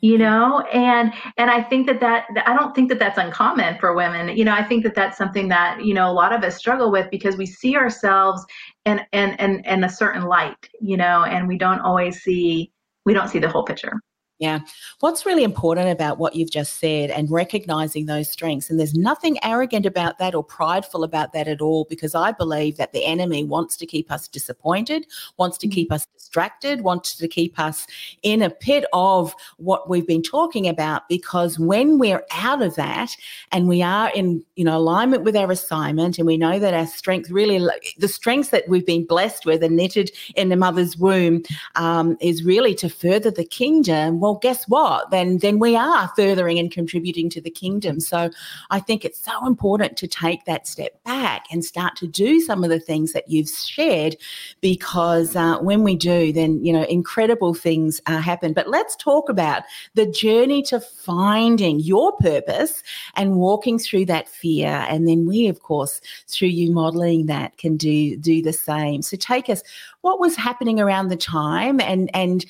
you 0.00 0.18
know? 0.18 0.60
And 0.72 1.12
and 1.36 1.50
i 1.50 1.62
think 1.62 1.86
that 1.86 2.00
that 2.00 2.26
i 2.46 2.54
don't 2.54 2.74
think 2.74 2.88
that 2.90 2.98
that's 2.98 3.18
uncommon 3.18 3.78
for 3.78 3.94
women. 3.94 4.36
You 4.36 4.44
know 4.44 4.52
i 4.54 4.62
think 4.62 4.82
that 4.84 4.94
that's 4.94 5.16
something 5.18 5.48
that 5.48 5.84
you 5.84 5.94
know 5.94 6.10
a 6.10 6.12
lot 6.12 6.32
of 6.32 6.42
us 6.44 6.56
struggle 6.56 6.90
with 6.90 7.08
because 7.10 7.36
we 7.36 7.46
see 7.46 7.76
ourselves 7.76 8.44
in 8.84 9.00
in 9.12 9.30
in, 9.34 9.64
in 9.64 9.84
a 9.84 9.88
certain 9.88 10.22
light 10.22 10.68
you 10.80 10.96
know 10.96 11.24
and 11.24 11.48
we 11.48 11.58
don't 11.58 11.80
always 11.80 12.22
see 12.22 12.70
we 13.04 13.14
don't 13.14 13.28
see 13.28 13.38
the 13.38 13.48
whole 13.48 13.64
picture 13.64 13.92
yeah. 14.38 14.60
What's 15.00 15.24
really 15.24 15.44
important 15.44 15.88
about 15.88 16.18
what 16.18 16.36
you've 16.36 16.50
just 16.50 16.78
said 16.78 17.10
and 17.10 17.30
recognizing 17.30 18.06
those 18.06 18.30
strengths, 18.30 18.68
and 18.68 18.78
there's 18.78 18.94
nothing 18.94 19.38
arrogant 19.42 19.86
about 19.86 20.18
that 20.18 20.34
or 20.34 20.44
prideful 20.44 21.04
about 21.04 21.32
that 21.32 21.48
at 21.48 21.62
all, 21.62 21.86
because 21.88 22.14
I 22.14 22.32
believe 22.32 22.76
that 22.76 22.92
the 22.92 23.04
enemy 23.04 23.44
wants 23.44 23.76
to 23.78 23.86
keep 23.86 24.12
us 24.12 24.28
disappointed, 24.28 25.06
wants 25.38 25.56
to 25.58 25.68
keep 25.68 25.88
mm. 25.90 25.94
us 25.94 26.06
distracted, 26.14 26.82
wants 26.82 27.16
to 27.16 27.28
keep 27.28 27.58
us 27.58 27.86
in 28.22 28.42
a 28.42 28.50
pit 28.50 28.84
of 28.92 29.34
what 29.56 29.88
we've 29.88 30.06
been 30.06 30.22
talking 30.22 30.68
about. 30.68 31.08
Because 31.08 31.58
when 31.58 31.98
we're 31.98 32.24
out 32.32 32.60
of 32.60 32.74
that 32.76 33.16
and 33.52 33.68
we 33.68 33.82
are 33.82 34.10
in, 34.14 34.44
you 34.56 34.64
know, 34.64 34.76
alignment 34.76 35.22
with 35.22 35.36
our 35.36 35.50
assignment, 35.50 36.18
and 36.18 36.26
we 36.26 36.36
know 36.36 36.58
that 36.58 36.74
our 36.74 36.86
strength 36.86 37.30
really, 37.30 37.58
the 37.96 38.08
strengths 38.08 38.50
that 38.50 38.68
we've 38.68 38.84
been 38.84 39.06
blessed 39.06 39.46
with 39.46 39.62
and 39.62 39.76
knitted 39.76 40.10
in 40.34 40.50
the 40.50 40.56
mother's 40.56 40.96
womb 40.96 41.42
um, 41.76 42.16
is 42.20 42.44
really 42.44 42.74
to 42.74 42.90
further 42.90 43.30
the 43.30 43.44
kingdom 43.44 44.20
well, 44.26 44.34
guess 44.34 44.64
what? 44.64 45.12
Then 45.12 45.38
then 45.38 45.60
we 45.60 45.76
are 45.76 46.10
furthering 46.16 46.58
and 46.58 46.68
contributing 46.68 47.30
to 47.30 47.40
the 47.40 47.50
kingdom. 47.50 48.00
So 48.00 48.28
I 48.70 48.80
think 48.80 49.04
it's 49.04 49.22
so 49.22 49.46
important 49.46 49.96
to 49.98 50.08
take 50.08 50.44
that 50.46 50.66
step 50.66 51.00
back 51.04 51.46
and 51.52 51.64
start 51.64 51.94
to 51.96 52.08
do 52.08 52.40
some 52.40 52.64
of 52.64 52.70
the 52.70 52.80
things 52.80 53.12
that 53.12 53.28
you've 53.28 53.48
shared, 53.48 54.16
because 54.60 55.36
uh, 55.36 55.58
when 55.58 55.84
we 55.84 55.94
do, 55.94 56.32
then 56.32 56.64
you 56.64 56.72
know 56.72 56.82
incredible 56.82 57.54
things 57.54 58.00
uh, 58.06 58.18
happen. 58.18 58.52
But 58.52 58.68
let's 58.68 58.96
talk 58.96 59.28
about 59.28 59.62
the 59.94 60.06
journey 60.06 60.60
to 60.62 60.80
finding 60.80 61.78
your 61.78 62.10
purpose 62.16 62.82
and 63.14 63.36
walking 63.36 63.78
through 63.78 64.06
that 64.06 64.28
fear, 64.28 64.84
and 64.88 65.06
then 65.06 65.24
we, 65.26 65.46
of 65.46 65.60
course, 65.60 66.00
through 66.26 66.48
you 66.48 66.72
modeling 66.72 67.26
that, 67.26 67.58
can 67.58 67.76
do 67.76 68.16
do 68.16 68.42
the 68.42 68.52
same. 68.52 69.02
So 69.02 69.16
take 69.16 69.48
us 69.48 69.62
what 70.00 70.18
was 70.18 70.34
happening 70.34 70.80
around 70.80 71.08
the 71.08 71.16
time 71.16 71.80
and 71.80 72.10
and 72.12 72.44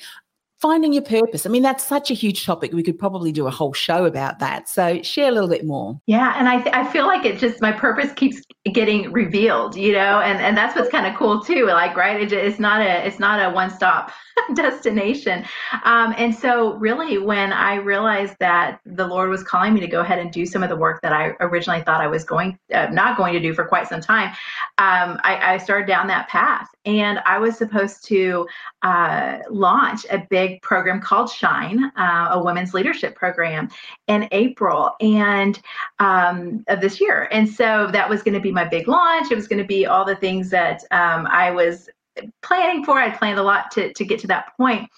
finding 0.59 0.91
your 0.91 1.03
purpose. 1.03 1.45
I 1.45 1.49
mean, 1.49 1.61
that's 1.61 1.83
such 1.83 2.09
a 2.09 2.13
huge 2.13 2.45
topic. 2.45 2.73
We 2.73 2.83
could 2.83 2.97
probably 2.97 3.31
do 3.31 3.47
a 3.47 3.51
whole 3.51 3.73
show 3.73 4.05
about 4.05 4.39
that. 4.39 4.67
So 4.67 5.01
share 5.03 5.29
a 5.29 5.31
little 5.31 5.49
bit 5.49 5.65
more. 5.65 5.99
Yeah, 6.07 6.33
and 6.37 6.49
I 6.49 6.61
th- 6.61 6.75
I 6.75 6.91
feel 6.91 7.05
like 7.05 7.25
it 7.25 7.37
just 7.37 7.61
my 7.61 7.71
purpose 7.71 8.11
keeps 8.13 8.41
getting 8.73 9.11
revealed, 9.11 9.75
you 9.75 9.93
know, 9.93 10.19
and 10.19 10.39
and 10.39 10.57
that's 10.57 10.75
what's 10.75 10.89
kind 10.89 11.05
of 11.05 11.15
cool 11.15 11.41
too. 11.41 11.67
Like, 11.67 11.95
right? 11.95 12.21
It, 12.21 12.33
it's 12.33 12.59
not 12.59 12.81
a 12.81 13.05
it's 13.05 13.19
not 13.19 13.39
a 13.39 13.53
one 13.53 13.69
stop 13.69 14.11
destination. 14.55 15.45
Um, 15.83 16.13
and 16.17 16.33
so, 16.33 16.73
really, 16.75 17.17
when 17.17 17.53
I 17.53 17.75
realized 17.75 18.35
that 18.39 18.79
the 18.85 19.05
Lord 19.05 19.29
was 19.29 19.43
calling 19.43 19.73
me 19.73 19.79
to 19.81 19.87
go 19.87 20.01
ahead 20.01 20.19
and 20.19 20.31
do 20.31 20.45
some 20.45 20.63
of 20.63 20.69
the 20.69 20.75
work 20.75 21.01
that 21.01 21.13
I 21.13 21.33
originally 21.39 21.83
thought 21.83 22.01
I 22.01 22.07
was 22.07 22.23
going 22.23 22.57
uh, 22.73 22.87
not 22.91 23.17
going 23.17 23.33
to 23.33 23.39
do 23.39 23.53
for 23.53 23.65
quite 23.65 23.87
some 23.87 24.01
time, 24.01 24.29
um, 24.79 25.19
I, 25.23 25.53
I 25.53 25.57
started 25.57 25.87
down 25.87 26.07
that 26.07 26.27
path, 26.29 26.67
and 26.85 27.19
I 27.25 27.37
was 27.37 27.57
supposed 27.57 28.05
to 28.05 28.47
uh, 28.83 29.39
launch 29.49 30.05
a 30.09 30.25
big 30.29 30.61
program 30.61 31.01
called 31.01 31.29
Shine, 31.29 31.91
uh, 31.97 32.29
a 32.31 32.43
women's 32.43 32.73
leadership 32.73 33.15
program, 33.15 33.69
in 34.07 34.27
April 34.31 34.91
and 35.01 35.59
um, 35.99 36.63
of 36.67 36.81
this 36.81 37.01
year. 37.01 37.27
And 37.31 37.49
so 37.49 37.89
that 37.91 38.09
was 38.09 38.21
going 38.23 38.35
to 38.35 38.39
be 38.39 38.51
my 38.51 38.65
big 38.65 38.87
launch. 38.87 39.31
It 39.31 39.35
was 39.35 39.47
going 39.47 39.61
to 39.61 39.67
be 39.67 39.85
all 39.85 40.05
the 40.05 40.15
things 40.15 40.49
that 40.51 40.83
um, 40.91 41.27
I 41.27 41.51
was 41.51 41.89
planning 42.41 42.83
for. 42.83 42.99
I 42.99 43.09
planned 43.09 43.39
a 43.39 43.43
lot 43.43 43.71
to 43.71 43.93
to 43.93 44.05
get 44.05 44.19
to 44.19 44.27
that 44.27 44.55
point, 44.57 44.89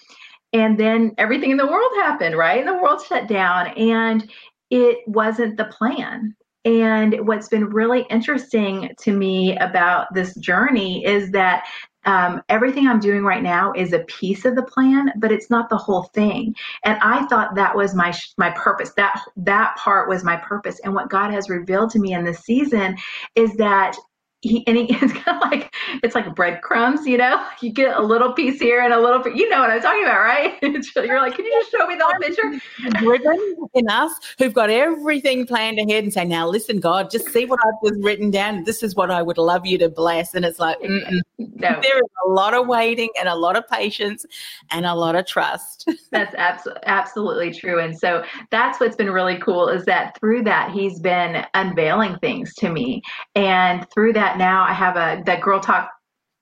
and 0.52 0.78
then 0.78 1.14
everything 1.18 1.50
in 1.50 1.56
the 1.56 1.66
world 1.66 1.92
happened. 1.96 2.36
Right, 2.36 2.58
and 2.58 2.68
the 2.68 2.82
world 2.82 3.02
shut 3.06 3.28
down, 3.28 3.68
and 3.68 4.30
it 4.70 4.98
wasn't 5.06 5.56
the 5.56 5.64
plan. 5.66 6.36
And 6.66 7.26
what's 7.26 7.48
been 7.48 7.70
really 7.70 8.02
interesting 8.10 8.90
to 9.00 9.12
me 9.12 9.56
about 9.56 10.12
this 10.12 10.34
journey 10.34 11.04
is 11.06 11.30
that 11.30 11.66
um, 12.04 12.42
everything 12.48 12.86
I'm 12.86 13.00
doing 13.00 13.24
right 13.24 13.42
now 13.42 13.72
is 13.74 13.92
a 13.92 14.00
piece 14.00 14.44
of 14.44 14.56
the 14.56 14.62
plan, 14.62 15.12
but 15.18 15.32
it's 15.32 15.50
not 15.50 15.68
the 15.68 15.76
whole 15.76 16.04
thing. 16.14 16.54
And 16.84 16.98
I 17.02 17.26
thought 17.26 17.54
that 17.54 17.76
was 17.76 17.94
my 17.94 18.12
my 18.36 18.50
purpose. 18.50 18.92
That 18.96 19.20
that 19.36 19.76
part 19.76 20.08
was 20.08 20.24
my 20.24 20.36
purpose. 20.36 20.80
And 20.84 20.94
what 20.94 21.10
God 21.10 21.30
has 21.30 21.50
revealed 21.50 21.90
to 21.90 21.98
me 21.98 22.12
in 22.14 22.24
this 22.24 22.40
season 22.40 22.96
is 23.34 23.54
that 23.54 23.96
he, 24.42 24.66
and 24.66 24.76
he, 24.76 24.84
it's 24.90 25.12
kind 25.12 25.42
of 25.42 25.50
like 25.50 25.74
it's 26.02 26.14
like 26.14 26.34
breadcrumbs, 26.34 27.06
you 27.06 27.16
know. 27.16 27.46
You 27.60 27.72
get 27.72 27.94
a 27.94 28.02
little 28.02 28.32
piece 28.32 28.58
here 28.58 28.80
and 28.80 28.92
a 28.92 28.98
little, 28.98 29.22
you 29.36 29.46
know 29.50 29.60
what 29.60 29.70
I'm 29.70 29.82
talking 29.82 30.02
about, 30.02 30.20
right? 30.20 30.58
You're 30.62 31.20
like, 31.20 31.34
can 31.34 31.44
you 31.44 31.60
just 31.60 31.70
show 31.70 31.86
me 31.86 31.94
the 31.94 32.04
whole 32.04 32.18
picture? 32.18 33.00
Driven 33.00 33.56
in 33.74 33.88
us 33.90 34.12
who've 34.38 34.54
got 34.54 34.70
everything 34.70 35.46
planned 35.46 35.78
ahead 35.78 36.04
and 36.04 36.12
say, 36.12 36.24
now 36.24 36.48
listen, 36.48 36.80
God, 36.80 37.10
just 37.10 37.28
see 37.28 37.44
what 37.44 37.60
I've 37.62 37.90
just 37.90 38.02
written 38.02 38.30
down. 38.30 38.64
This 38.64 38.82
is 38.82 38.94
what 38.94 39.10
I 39.10 39.20
would 39.20 39.36
love 39.36 39.66
you 39.66 39.76
to 39.78 39.90
bless, 39.90 40.34
and 40.34 40.46
it's 40.46 40.58
like, 40.58 40.78
no. 40.80 41.20
there 41.58 41.98
is 41.98 42.10
a 42.26 42.30
lot 42.30 42.54
of 42.54 42.66
waiting 42.66 43.10
and 43.18 43.28
a 43.28 43.34
lot 43.34 43.56
of 43.56 43.68
patience 43.68 44.24
and 44.70 44.86
a 44.86 44.94
lot 44.94 45.16
of 45.16 45.26
trust. 45.26 45.86
that's 46.10 46.34
absolutely 46.36 46.82
absolutely 46.86 47.52
true, 47.52 47.78
and 47.80 47.98
so 47.98 48.24
that's 48.50 48.80
what's 48.80 48.96
been 48.96 49.10
really 49.10 49.38
cool 49.38 49.68
is 49.68 49.84
that 49.84 50.18
through 50.18 50.44
that 50.44 50.70
He's 50.70 50.98
been 50.98 51.44
unveiling 51.52 52.16
things 52.20 52.54
to 52.54 52.70
me, 52.70 53.02
and 53.34 53.86
through 53.92 54.14
that 54.14 54.29
that 54.30 54.38
now. 54.38 54.64
I 54.64 54.72
have 54.72 54.96
a 54.96 55.22
that 55.26 55.40
Girl 55.40 55.60
Talk 55.60 55.90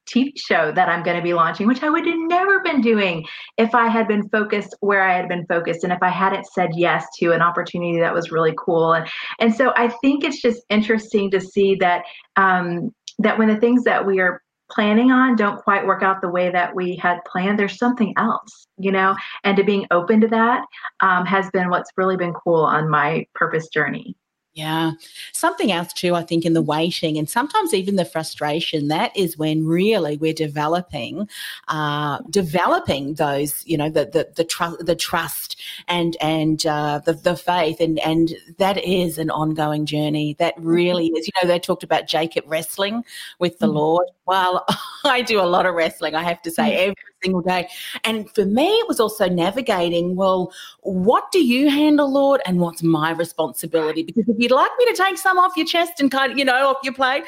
TV 0.08 0.32
show 0.36 0.72
that 0.72 0.88
I'm 0.88 1.02
going 1.02 1.16
to 1.16 1.22
be 1.22 1.34
launching, 1.34 1.66
which 1.66 1.82
I 1.82 1.90
would 1.90 2.06
have 2.06 2.16
never 2.16 2.60
been 2.60 2.80
doing 2.80 3.26
if 3.58 3.74
I 3.74 3.88
had 3.88 4.08
been 4.08 4.26
focused 4.30 4.74
where 4.80 5.02
I 5.02 5.14
had 5.14 5.28
been 5.28 5.44
focused 5.46 5.84
and 5.84 5.92
if 5.92 5.98
I 6.02 6.08
hadn't 6.08 6.46
said 6.46 6.70
yes 6.74 7.06
to 7.18 7.32
an 7.32 7.42
opportunity 7.42 7.98
that 8.00 8.14
was 8.14 8.30
really 8.30 8.54
cool. 8.58 8.94
And 8.94 9.06
and 9.38 9.54
so 9.54 9.72
I 9.76 9.88
think 10.00 10.24
it's 10.24 10.40
just 10.40 10.62
interesting 10.70 11.30
to 11.30 11.40
see 11.40 11.76
that 11.76 12.04
um, 12.36 12.94
that 13.18 13.38
when 13.38 13.48
the 13.48 13.56
things 13.56 13.84
that 13.84 14.06
we 14.06 14.20
are 14.20 14.42
planning 14.70 15.10
on 15.10 15.34
don't 15.34 15.62
quite 15.62 15.86
work 15.86 16.02
out 16.02 16.20
the 16.20 16.28
way 16.28 16.50
that 16.50 16.74
we 16.74 16.94
had 16.96 17.20
planned, 17.24 17.58
there's 17.58 17.78
something 17.78 18.12
else, 18.18 18.66
you 18.76 18.92
know. 18.92 19.16
And 19.44 19.56
to 19.56 19.64
being 19.64 19.86
open 19.90 20.20
to 20.20 20.28
that 20.28 20.64
um, 21.00 21.24
has 21.24 21.50
been 21.50 21.70
what's 21.70 21.90
really 21.96 22.16
been 22.16 22.34
cool 22.34 22.64
on 22.64 22.88
my 22.88 23.26
purpose 23.34 23.68
journey. 23.68 24.14
Yeah. 24.58 24.94
Something 25.32 25.70
else 25.70 25.92
too, 25.92 26.16
I 26.16 26.24
think, 26.24 26.44
in 26.44 26.52
the 26.52 26.60
waiting 26.60 27.16
and 27.16 27.30
sometimes 27.30 27.72
even 27.72 27.94
the 27.94 28.04
frustration, 28.04 28.88
that 28.88 29.16
is 29.16 29.38
when 29.38 29.64
really 29.64 30.16
we're 30.16 30.32
developing, 30.32 31.28
uh, 31.68 32.18
developing 32.28 33.14
those, 33.14 33.64
you 33.66 33.76
know, 33.76 33.88
the 33.88 34.06
the 34.06 34.28
the, 34.34 34.42
tr- 34.42 34.80
the 34.80 34.96
trust 34.96 35.60
and 35.86 36.16
and 36.20 36.66
uh, 36.66 36.98
the 37.04 37.12
the 37.12 37.36
faith, 37.36 37.78
and 37.78 38.00
and 38.00 38.34
that 38.56 38.84
is 38.84 39.16
an 39.16 39.30
ongoing 39.30 39.86
journey. 39.86 40.34
That 40.40 40.54
really 40.58 41.06
is. 41.06 41.28
You 41.28 41.32
know, 41.40 41.46
they 41.46 41.60
talked 41.60 41.84
about 41.84 42.08
Jacob 42.08 42.42
wrestling 42.48 43.04
with 43.38 43.60
the 43.60 43.66
mm-hmm. 43.66 43.76
Lord. 43.76 44.08
Well, 44.26 44.66
I 45.04 45.22
do 45.22 45.40
a 45.40 45.46
lot 45.46 45.66
of 45.66 45.76
wrestling. 45.76 46.16
I 46.16 46.24
have 46.24 46.42
to 46.42 46.50
say, 46.50 46.72
mm-hmm. 46.72 46.90
every 46.90 47.07
single 47.22 47.40
day. 47.42 47.68
And 48.04 48.30
for 48.34 48.44
me, 48.44 48.68
it 48.68 48.88
was 48.88 49.00
also 49.00 49.28
navigating 49.28 50.16
well, 50.16 50.52
what 50.82 51.30
do 51.32 51.44
you 51.44 51.70
handle, 51.70 52.10
Lord, 52.12 52.40
and 52.46 52.60
what's 52.60 52.82
my 52.82 53.10
responsibility? 53.12 54.02
Because 54.02 54.28
if 54.28 54.36
you'd 54.38 54.50
like 54.50 54.70
me 54.78 54.86
to 54.86 54.94
take 54.94 55.18
some 55.18 55.38
off 55.38 55.56
your 55.56 55.66
chest 55.66 56.00
and 56.00 56.10
kind 56.10 56.32
of, 56.32 56.38
you 56.38 56.44
know, 56.44 56.68
off 56.68 56.78
your 56.82 56.94
plate, 56.94 57.24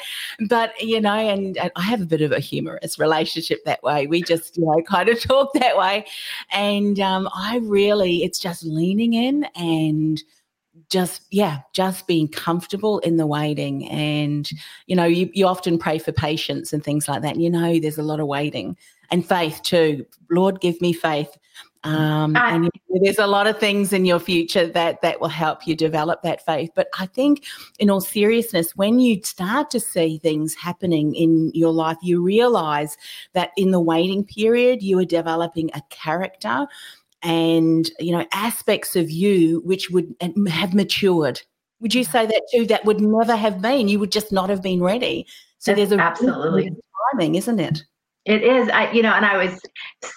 but, 0.47 0.79
you 0.81 0.99
know, 0.99 1.13
and, 1.13 1.57
and 1.57 1.71
I 1.75 1.81
have 1.81 2.01
a 2.01 2.05
bit 2.05 2.21
of 2.21 2.31
a 2.31 2.39
humorous 2.39 2.99
relationship 2.99 3.63
that 3.65 3.83
way. 3.83 4.07
We 4.07 4.21
just, 4.21 4.57
you 4.57 4.65
know, 4.65 4.81
kind 4.83 5.09
of 5.09 5.21
talk 5.23 5.53
that 5.53 5.77
way. 5.77 6.05
And 6.51 6.99
um, 6.99 7.29
I 7.33 7.59
really, 7.63 8.23
it's 8.23 8.39
just 8.39 8.63
leaning 8.63 9.13
in 9.13 9.45
and, 9.55 10.21
just 10.89 11.21
yeah 11.31 11.59
just 11.73 12.05
being 12.05 12.27
comfortable 12.27 12.99
in 12.99 13.15
the 13.15 13.25
waiting 13.25 13.87
and 13.89 14.49
you 14.87 14.95
know 14.95 15.05
you, 15.05 15.29
you 15.33 15.47
often 15.47 15.77
pray 15.77 15.97
for 15.97 16.11
patience 16.11 16.73
and 16.73 16.83
things 16.83 17.07
like 17.07 17.21
that 17.21 17.33
and 17.33 17.43
you 17.43 17.49
know 17.49 17.79
there's 17.79 17.97
a 17.97 18.03
lot 18.03 18.19
of 18.19 18.27
waiting 18.27 18.75
and 19.11 19.27
faith 19.27 19.61
too. 19.63 20.05
Lord, 20.29 20.61
give 20.61 20.79
me 20.81 20.93
faith. 20.93 21.37
Um, 21.83 22.35
and 22.35 22.69
there's 23.01 23.17
a 23.17 23.25
lot 23.25 23.47
of 23.47 23.59
things 23.59 23.91
in 23.91 24.05
your 24.05 24.19
future 24.19 24.67
that 24.67 25.01
that 25.01 25.19
will 25.19 25.29
help 25.29 25.65
you 25.65 25.75
develop 25.75 26.21
that 26.21 26.45
faith. 26.45 26.69
But 26.75 26.87
I 26.99 27.07
think, 27.07 27.45
in 27.79 27.89
all 27.89 28.01
seriousness, 28.01 28.75
when 28.75 28.99
you 28.99 29.21
start 29.23 29.71
to 29.71 29.79
see 29.79 30.19
things 30.19 30.53
happening 30.53 31.15
in 31.15 31.51
your 31.55 31.71
life, 31.71 31.97
you 32.03 32.21
realize 32.21 32.97
that 33.33 33.49
in 33.57 33.71
the 33.71 33.79
waiting 33.79 34.23
period, 34.23 34.83
you 34.83 34.99
are 34.99 35.05
developing 35.05 35.71
a 35.73 35.81
character 35.89 36.67
and 37.23 37.91
you 37.99 38.11
know 38.11 38.25
aspects 38.31 38.95
of 38.95 39.09
you 39.09 39.61
which 39.65 39.89
would 39.89 40.13
have 40.47 40.75
matured. 40.75 41.41
Would 41.79 41.95
you 41.95 42.03
say 42.03 42.27
that 42.27 42.43
too? 42.53 42.67
That 42.67 42.85
would 42.85 43.01
never 43.01 43.35
have 43.35 43.59
been. 43.59 43.87
You 43.87 43.99
would 43.99 44.11
just 44.11 44.31
not 44.31 44.51
have 44.51 44.61
been 44.61 44.83
ready. 44.83 45.25
So 45.57 45.73
there's 45.73 45.91
a 45.91 45.97
absolutely 45.97 46.71
timing, 47.11 47.35
isn't 47.35 47.59
it? 47.59 47.83
It 48.25 48.43
is. 48.43 48.69
I, 48.69 48.91
you 48.91 49.01
know, 49.01 49.13
and 49.13 49.25
I 49.25 49.43
was 49.43 49.59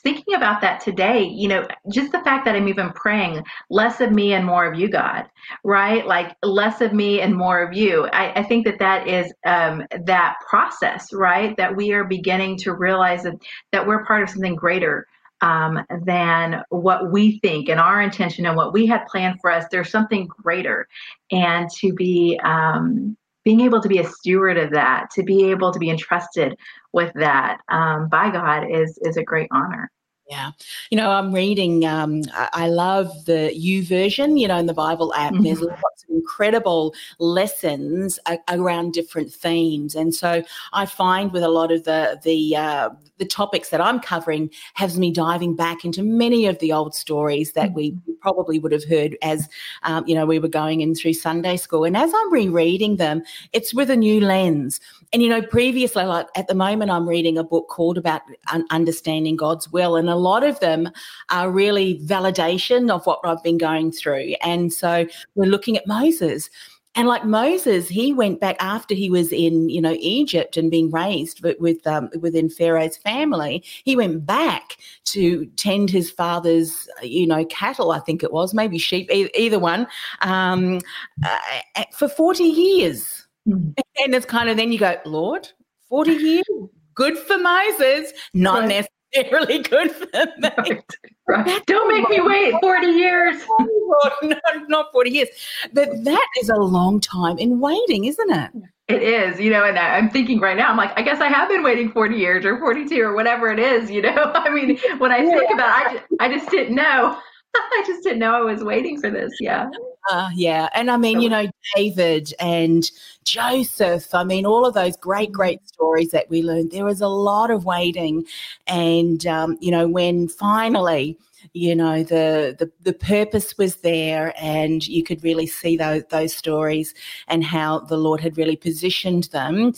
thinking 0.03 0.35
about 0.35 0.61
that 0.61 0.81
today, 0.81 1.23
you 1.23 1.49
know, 1.49 1.67
just 1.91 2.13
the 2.13 2.21
fact 2.21 2.45
that 2.45 2.55
I'm 2.55 2.69
even 2.69 2.91
praying 2.91 3.43
less 3.71 4.03
of 4.03 4.13
me 4.13 4.35
and 4.35 4.45
more 4.45 4.71
of 4.71 4.79
you, 4.79 4.91
God, 4.91 5.25
right? 5.65 6.07
Like 6.07 6.37
less 6.43 6.83
of 6.83 6.93
me 6.93 7.23
and 7.23 7.35
more 7.35 7.63
of 7.63 7.73
you. 7.73 8.07
I, 8.13 8.41
I 8.41 8.43
think 8.43 8.67
that 8.67 8.79
that 8.79 9.09
is 9.09 9.33
um, 9.47 9.85
that 10.05 10.37
process, 10.47 11.15
right? 11.15 11.57
That 11.57 11.75
we 11.75 11.93
are 11.93 12.05
beginning 12.05 12.59
to 12.59 12.75
realize 12.75 13.23
that, 13.23 13.37
that 13.73 13.87
we're 13.87 14.05
part 14.05 14.23
of 14.23 14.29
something 14.29 14.55
greater 14.55 15.07
um, 15.41 15.83
than 16.05 16.63
what 16.69 17.11
we 17.11 17.39
think 17.39 17.71
and 17.71 17.81
our 17.81 18.03
intention 18.03 18.45
and 18.45 18.57
what 18.57 18.75
we 18.75 18.85
had 18.87 19.07
planned 19.07 19.41
for 19.41 19.51
us. 19.51 19.65
There's 19.71 19.91
something 19.91 20.27
greater, 20.27 20.89
and 21.31 21.71
to 21.79 21.95
be 21.95 22.39
um, 22.45 23.17
being 23.45 23.61
able 23.61 23.81
to 23.81 23.89
be 23.89 23.99
a 23.99 24.09
steward 24.09 24.57
of 24.57 24.71
that, 24.71 25.11
to 25.13 25.23
be 25.23 25.51
able 25.51 25.73
to 25.73 25.79
be 25.79 25.91
entrusted 25.91 26.57
with 26.93 27.13
that 27.15 27.59
um, 27.69 28.09
by 28.09 28.31
God 28.31 28.71
is 28.71 28.99
is 29.03 29.17
a 29.17 29.23
great 29.23 29.49
honor. 29.53 29.91
Yeah. 30.35 30.51
You 30.91 30.97
know, 30.97 31.11
I'm 31.13 31.33
reading, 31.33 31.85
um, 31.85 32.23
I, 32.35 32.67
love 32.69 33.25
the 33.27 33.55
U 33.55 33.83
YouVersion, 33.83 34.41
you 34.41 34.49
know, 34.49 34.59
in 34.59 34.67
the 34.67 34.75
Bible 34.75 35.15
app. 35.15 35.33
Mm-hmm. 35.33 35.45
There's 35.45 35.61
lots 35.61 36.03
of 36.03 36.11
incredible 36.11 36.93
lessons 37.21 38.19
a, 38.27 38.39
around 38.49 38.95
different 38.95 39.33
themes. 39.33 39.95
And 39.95 40.13
so 40.13 40.43
I 40.73 40.87
find 40.87 41.33
with 41.33 41.45
a 41.45 41.49
lot 41.49 41.71
of 41.71 41.85
the, 41.85 42.19
the, 42.25 42.57
uh, 42.57 42.91
the 43.19 43.25
topics 43.25 43.69
that 43.69 43.81
I'm 43.81 44.01
covering 44.01 44.51
has 44.75 44.99
me 44.99 45.13
diving 45.13 45.55
back 45.55 45.85
into 45.85 46.03
many 46.03 46.47
of 46.47 46.59
the 46.59 46.73
old 46.73 46.97
stories 46.97 47.53
that 47.53 47.73
we 47.73 47.93
mm-hmm. 47.93 48.13
probably 48.21 48.59
would 48.59 48.73
have 48.73 48.85
heard 48.85 49.17
as, 49.23 49.49
um, 49.85 50.05
you 50.09 50.17
know, 50.17 50.27
we 50.27 50.41
were 50.41 50.49
going 50.49 50.81
in 50.81 50.97
through 50.97 51.15
Sunday 51.15 51.57
school. 51.57 51.85
And 51.85 51.97
as 51.97 52.13
I'm 52.13 52.33
rereading 52.33 52.97
them, 52.97 53.23
it's 53.53 53.73
with 53.73 53.89
a 53.89 53.97
new 53.97 54.21
lens. 54.21 54.81
And, 55.13 55.23
you 55.23 55.29
know, 55.29 55.43
previously, 55.43 56.03
like 56.03 56.27
at 56.35 56.49
the 56.49 56.57
moment, 56.57 56.91
I'm 56.91 57.09
reading 57.09 57.39
a 57.39 57.45
book 57.45 57.69
called 57.69 57.99
About 57.99 58.23
Understanding 58.71 59.37
God's 59.37 59.71
Will. 59.71 59.95
And 59.95 60.11
a 60.11 60.17
lot 60.25 60.43
of 60.43 60.59
them 60.61 60.91
are 61.29 61.51
really 61.51 62.01
validation 62.15 62.91
of 62.91 63.05
what 63.07 63.21
I've 63.25 63.43
been 63.43 63.59
going 63.59 63.93
through. 63.93 64.35
And 64.43 64.73
so 64.73 65.07
we're 65.35 65.55
looking 65.55 65.77
at 65.77 65.87
Moses. 65.87 66.51
And 66.97 67.09
like 67.09 67.25
Moses, 67.25 67.89
he 67.89 68.13
went 68.13 68.39
back 68.39 68.55
after 68.61 68.95
he 68.95 69.11
was 69.11 69.33
in, 69.33 69.69
you 69.69 69.81
know, 69.81 69.97
Egypt 69.99 70.57
and 70.57 70.71
being 70.71 70.93
raised 70.93 71.43
with, 71.43 71.59
with 71.59 71.85
um, 71.89 72.09
within 72.21 72.49
Pharaoh's 72.49 72.97
family. 72.97 73.65
He 73.85 73.97
went 73.97 74.25
back 74.25 74.77
to 75.07 75.47
tend 75.57 75.91
his 75.91 76.09
father's, 76.09 76.89
you 77.03 77.27
know, 77.27 77.45
cattle. 77.47 77.91
I 77.91 77.99
think 77.99 78.23
it 78.23 78.33
was 78.33 78.55
maybe 78.55 78.79
sheep, 78.79 79.11
either 79.11 79.59
one, 79.59 79.89
um, 80.21 80.81
uh, 81.27 81.85
for 81.99 82.09
forty 82.09 82.45
years. 82.45 83.27
Mm. 83.49 83.75
And 84.05 84.15
it's 84.15 84.27
kind 84.27 84.49
of 84.49 84.57
then 84.57 84.71
you 84.71 84.79
go, 84.79 84.95
Lord, 85.05 85.51
forty 85.89 86.13
years, 86.13 86.47
good 86.95 87.19
for 87.19 87.39
Moses, 87.39 88.13
not 88.35 88.61
right. 88.61 88.87
Necessarily 89.15 89.47
really 89.47 89.63
good 89.63 89.93
for 89.93 90.07
them. 90.07 90.53
Right, 90.59 90.85
right. 91.29 91.67
Don't 91.67 91.89
make 91.89 92.09
me 92.09 92.21
wait 92.21 92.55
40 92.61 92.87
years. 92.87 93.43
Oh, 93.87 94.11
no, 94.23 94.37
not 94.67 94.91
40 94.93 95.11
years. 95.11 95.29
But 95.73 96.05
that 96.05 96.27
is 96.41 96.49
a 96.49 96.57
long 96.57 97.01
time 97.01 97.39
in 97.39 97.61
waiting, 97.61 98.07
isn't 98.07 98.31
it? 98.31 98.51
It 98.89 99.03
is, 99.03 99.39
you 99.39 99.51
know, 99.51 99.65
and 99.65 99.79
I'm 99.79 100.11
thinking 100.11 100.41
right 100.41 100.57
now, 100.57 100.71
I'm 100.71 100.77
like, 100.77 100.93
I 100.99 101.03
guess 101.03 101.21
I 101.21 101.29
have 101.29 101.49
been 101.49 101.63
waiting 101.63 101.93
40 101.93 102.17
years 102.17 102.45
or 102.45 102.59
42 102.59 103.01
or 103.03 103.15
whatever 103.15 103.51
it 103.53 103.59
is, 103.59 103.91
you 103.91 104.03
know. 104.03 104.33
I 104.35 104.49
mean, 104.51 104.79
when 104.99 105.13
I 105.13 105.19
think 105.19 105.45
yeah. 105.49 105.55
about 105.55 105.79
it, 105.79 105.87
I 105.87 105.93
just, 105.93 106.05
I 106.21 106.29
just 106.35 106.51
didn't 106.51 106.75
know. 106.75 107.19
I 107.55 107.85
just 107.87 108.03
didn't 108.03 108.19
know 108.19 108.35
I 108.35 108.41
was 108.41 108.65
waiting 108.65 109.01
for 109.01 109.11
this. 109.11 109.33
Yeah. 109.39 109.69
Uh, 110.11 110.29
yeah. 110.35 110.69
And 110.75 110.91
I 110.91 110.97
mean, 110.97 111.21
you 111.21 111.29
know, 111.31 111.49
David 111.75 112.33
and 112.39 112.91
Joseph, 113.25 114.15
I 114.15 114.25
mean, 114.25 114.45
all 114.45 114.67
of 114.67 114.75
those 114.75 114.97
great, 114.97 115.29
mm-hmm. 115.29 115.37
great 115.37 115.69
stories 115.69 116.11
that 116.11 116.29
we 116.29 116.43
learned, 116.43 116.73
there 116.73 116.85
was 116.85 117.01
a 117.01 117.09
lot 117.09 117.51
of 117.51 117.65
waiting. 117.65 118.25
And, 118.67 119.27
um, 119.27 119.57
you 119.61 119.71
know, 119.71 119.89
when 119.89 120.29
finally, 120.29 121.19
you 121.53 121.75
know 121.75 122.03
the, 122.03 122.57
the 122.59 122.71
the 122.83 122.95
purpose 122.95 123.59
was 123.59 123.77
there 123.77 124.33
and 124.41 124.87
you 124.89 125.05
could 125.05 125.23
really 125.23 125.47
see 125.47 125.77
those 125.77 126.03
those 126.09 126.35
stories 126.35 126.95
and 127.29 127.45
how 127.45 127.81
the 127.81 127.99
lord 127.99 128.21
had 128.21 128.39
really 128.39 128.57
positioned 128.57 129.25
them 129.25 129.75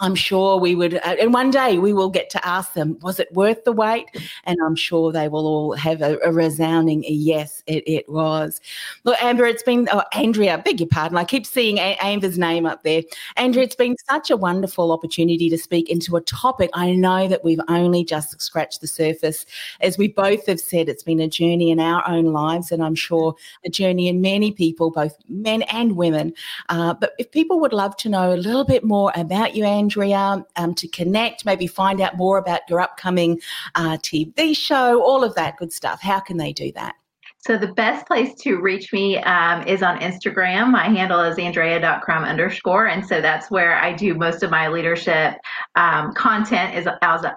I'm 0.00 0.14
sure 0.14 0.58
we 0.58 0.76
would, 0.76 0.94
uh, 0.94 1.16
and 1.20 1.34
one 1.34 1.50
day 1.50 1.78
we 1.78 1.92
will 1.92 2.08
get 2.08 2.30
to 2.30 2.46
ask 2.46 2.74
them, 2.74 2.98
was 3.02 3.18
it 3.18 3.32
worth 3.32 3.64
the 3.64 3.72
wait? 3.72 4.06
And 4.44 4.56
I'm 4.64 4.76
sure 4.76 5.10
they 5.10 5.26
will 5.26 5.44
all 5.44 5.72
have 5.72 6.02
a, 6.02 6.18
a 6.24 6.30
resounding 6.30 7.04
yes, 7.06 7.64
it, 7.66 7.82
it, 7.86 8.08
was. 8.08 8.60
Look, 9.02 9.20
Amber, 9.20 9.44
it's 9.44 9.64
been, 9.64 9.88
oh, 9.92 10.04
Andrea, 10.12 10.62
beg 10.64 10.78
your 10.78 10.88
pardon, 10.88 11.18
I 11.18 11.24
keep 11.24 11.44
seeing 11.44 11.78
a- 11.78 11.98
Amber's 12.00 12.38
name 12.38 12.64
up 12.64 12.84
there. 12.84 13.02
Andrea, 13.36 13.64
it's 13.64 13.74
been 13.74 13.96
such 14.08 14.30
a 14.30 14.36
wonderful 14.36 14.92
opportunity 14.92 15.50
to 15.50 15.58
speak 15.58 15.90
into 15.90 16.14
a 16.14 16.20
topic. 16.20 16.70
I 16.74 16.92
know 16.92 17.26
that 17.26 17.42
we've 17.42 17.60
only 17.66 18.04
just 18.04 18.40
scratched 18.40 18.80
the 18.80 18.86
surface. 18.86 19.46
As 19.80 19.98
we 19.98 20.06
both 20.06 20.46
have 20.46 20.60
said, 20.60 20.88
it's 20.88 21.02
been 21.02 21.20
a 21.20 21.28
journey 21.28 21.72
in 21.72 21.80
our 21.80 22.08
own 22.08 22.26
lives, 22.26 22.70
and 22.70 22.84
I'm 22.84 22.94
sure 22.94 23.34
a 23.64 23.68
journey 23.68 24.06
in 24.06 24.20
many 24.20 24.52
people, 24.52 24.92
both 24.92 25.16
men 25.28 25.62
and 25.62 25.96
women. 25.96 26.34
Uh, 26.68 26.94
but 26.94 27.14
if 27.18 27.32
people 27.32 27.58
would 27.58 27.72
love 27.72 27.96
to 27.96 28.08
know 28.08 28.32
a 28.32 28.36
little 28.36 28.64
bit 28.64 28.84
more 28.84 29.10
about 29.16 29.56
you, 29.56 29.64
Andrea, 29.64 29.87
Andrea, 29.88 30.44
um, 30.56 30.74
to 30.74 30.86
connect, 30.88 31.46
maybe 31.46 31.66
find 31.66 32.02
out 32.02 32.18
more 32.18 32.36
about 32.36 32.60
your 32.68 32.78
upcoming 32.78 33.40
uh, 33.74 33.96
TV 33.96 34.54
show, 34.54 35.02
all 35.02 35.24
of 35.24 35.34
that 35.34 35.56
good 35.56 35.72
stuff, 35.72 36.02
how 36.02 36.20
can 36.20 36.36
they 36.36 36.52
do 36.52 36.70
that? 36.72 36.94
So 37.38 37.56
the 37.56 37.72
best 37.72 38.06
place 38.06 38.34
to 38.42 38.60
reach 38.60 38.92
me 38.92 39.16
um, 39.18 39.66
is 39.66 39.82
on 39.82 39.98
Instagram. 40.00 40.70
My 40.70 40.88
handle 40.88 41.20
is 41.22 41.38
andrea.crum 41.38 42.24
underscore. 42.24 42.88
And 42.88 43.06
so 43.06 43.22
that's 43.22 43.50
where 43.50 43.78
I 43.78 43.94
do 43.94 44.14
most 44.14 44.42
of 44.42 44.50
my 44.50 44.68
leadership 44.68 45.34
um, 45.74 46.12
content 46.12 46.74
is, 46.74 46.86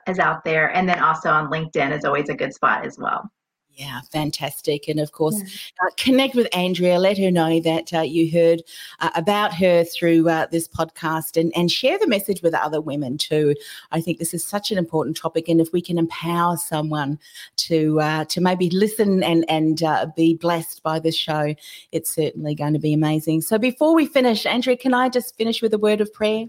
is 0.08 0.20
out 0.20 0.44
there. 0.44 0.76
And 0.76 0.90
then 0.90 1.00
also 1.00 1.30
on 1.30 1.50
LinkedIn 1.50 1.96
is 1.98 2.04
always 2.04 2.28
a 2.28 2.36
good 2.36 2.54
spot 2.54 2.86
as 2.86 2.98
well. 3.00 3.32
Yeah, 3.82 4.02
fantastic. 4.12 4.88
And 4.88 5.00
of 5.00 5.12
course, 5.12 5.40
yeah. 5.40 5.88
uh, 5.88 5.90
connect 5.98 6.36
with 6.36 6.48
Andrea. 6.56 7.00
Let 7.00 7.18
her 7.18 7.32
know 7.32 7.60
that 7.62 7.92
uh, 7.92 8.02
you 8.02 8.30
heard 8.32 8.62
uh, 9.00 9.10
about 9.16 9.56
her 9.56 9.84
through 9.84 10.30
uh, 10.30 10.46
this 10.52 10.68
podcast 10.68 11.36
and, 11.36 11.52
and 11.56 11.72
share 11.72 11.98
the 11.98 12.06
message 12.06 12.44
with 12.44 12.54
other 12.54 12.80
women 12.80 13.18
too. 13.18 13.56
I 13.92 14.00
think 14.00 14.20
this 14.20 14.36
is 14.36 14.44
such 14.44 14.70
an 14.70 14.78
important 14.78 15.18
topic. 15.18 15.50
And 15.50 15.60
if 15.60 15.74
we 15.74 15.82
can 15.82 15.98
empower 15.98 16.58
someone 16.58 17.18
to 17.58 18.00
uh, 18.00 18.26
to 18.26 18.40
maybe 18.40 18.70
listen 18.70 19.24
and, 19.24 19.46
and 19.50 19.82
uh, 19.82 20.06
be 20.16 20.36
blessed 20.36 20.84
by 20.84 21.00
this 21.00 21.16
show, 21.16 21.56
it's 21.92 22.14
certainly 22.14 22.54
going 22.54 22.74
to 22.74 22.80
be 22.80 22.94
amazing. 22.94 23.42
So 23.42 23.58
before 23.58 23.96
we 23.96 24.06
finish, 24.06 24.46
Andrea, 24.46 24.78
can 24.78 24.94
I 24.94 25.10
just 25.10 25.36
finish 25.38 25.60
with 25.60 25.74
a 25.74 25.80
word 25.80 26.02
of 26.02 26.14
prayer? 26.14 26.46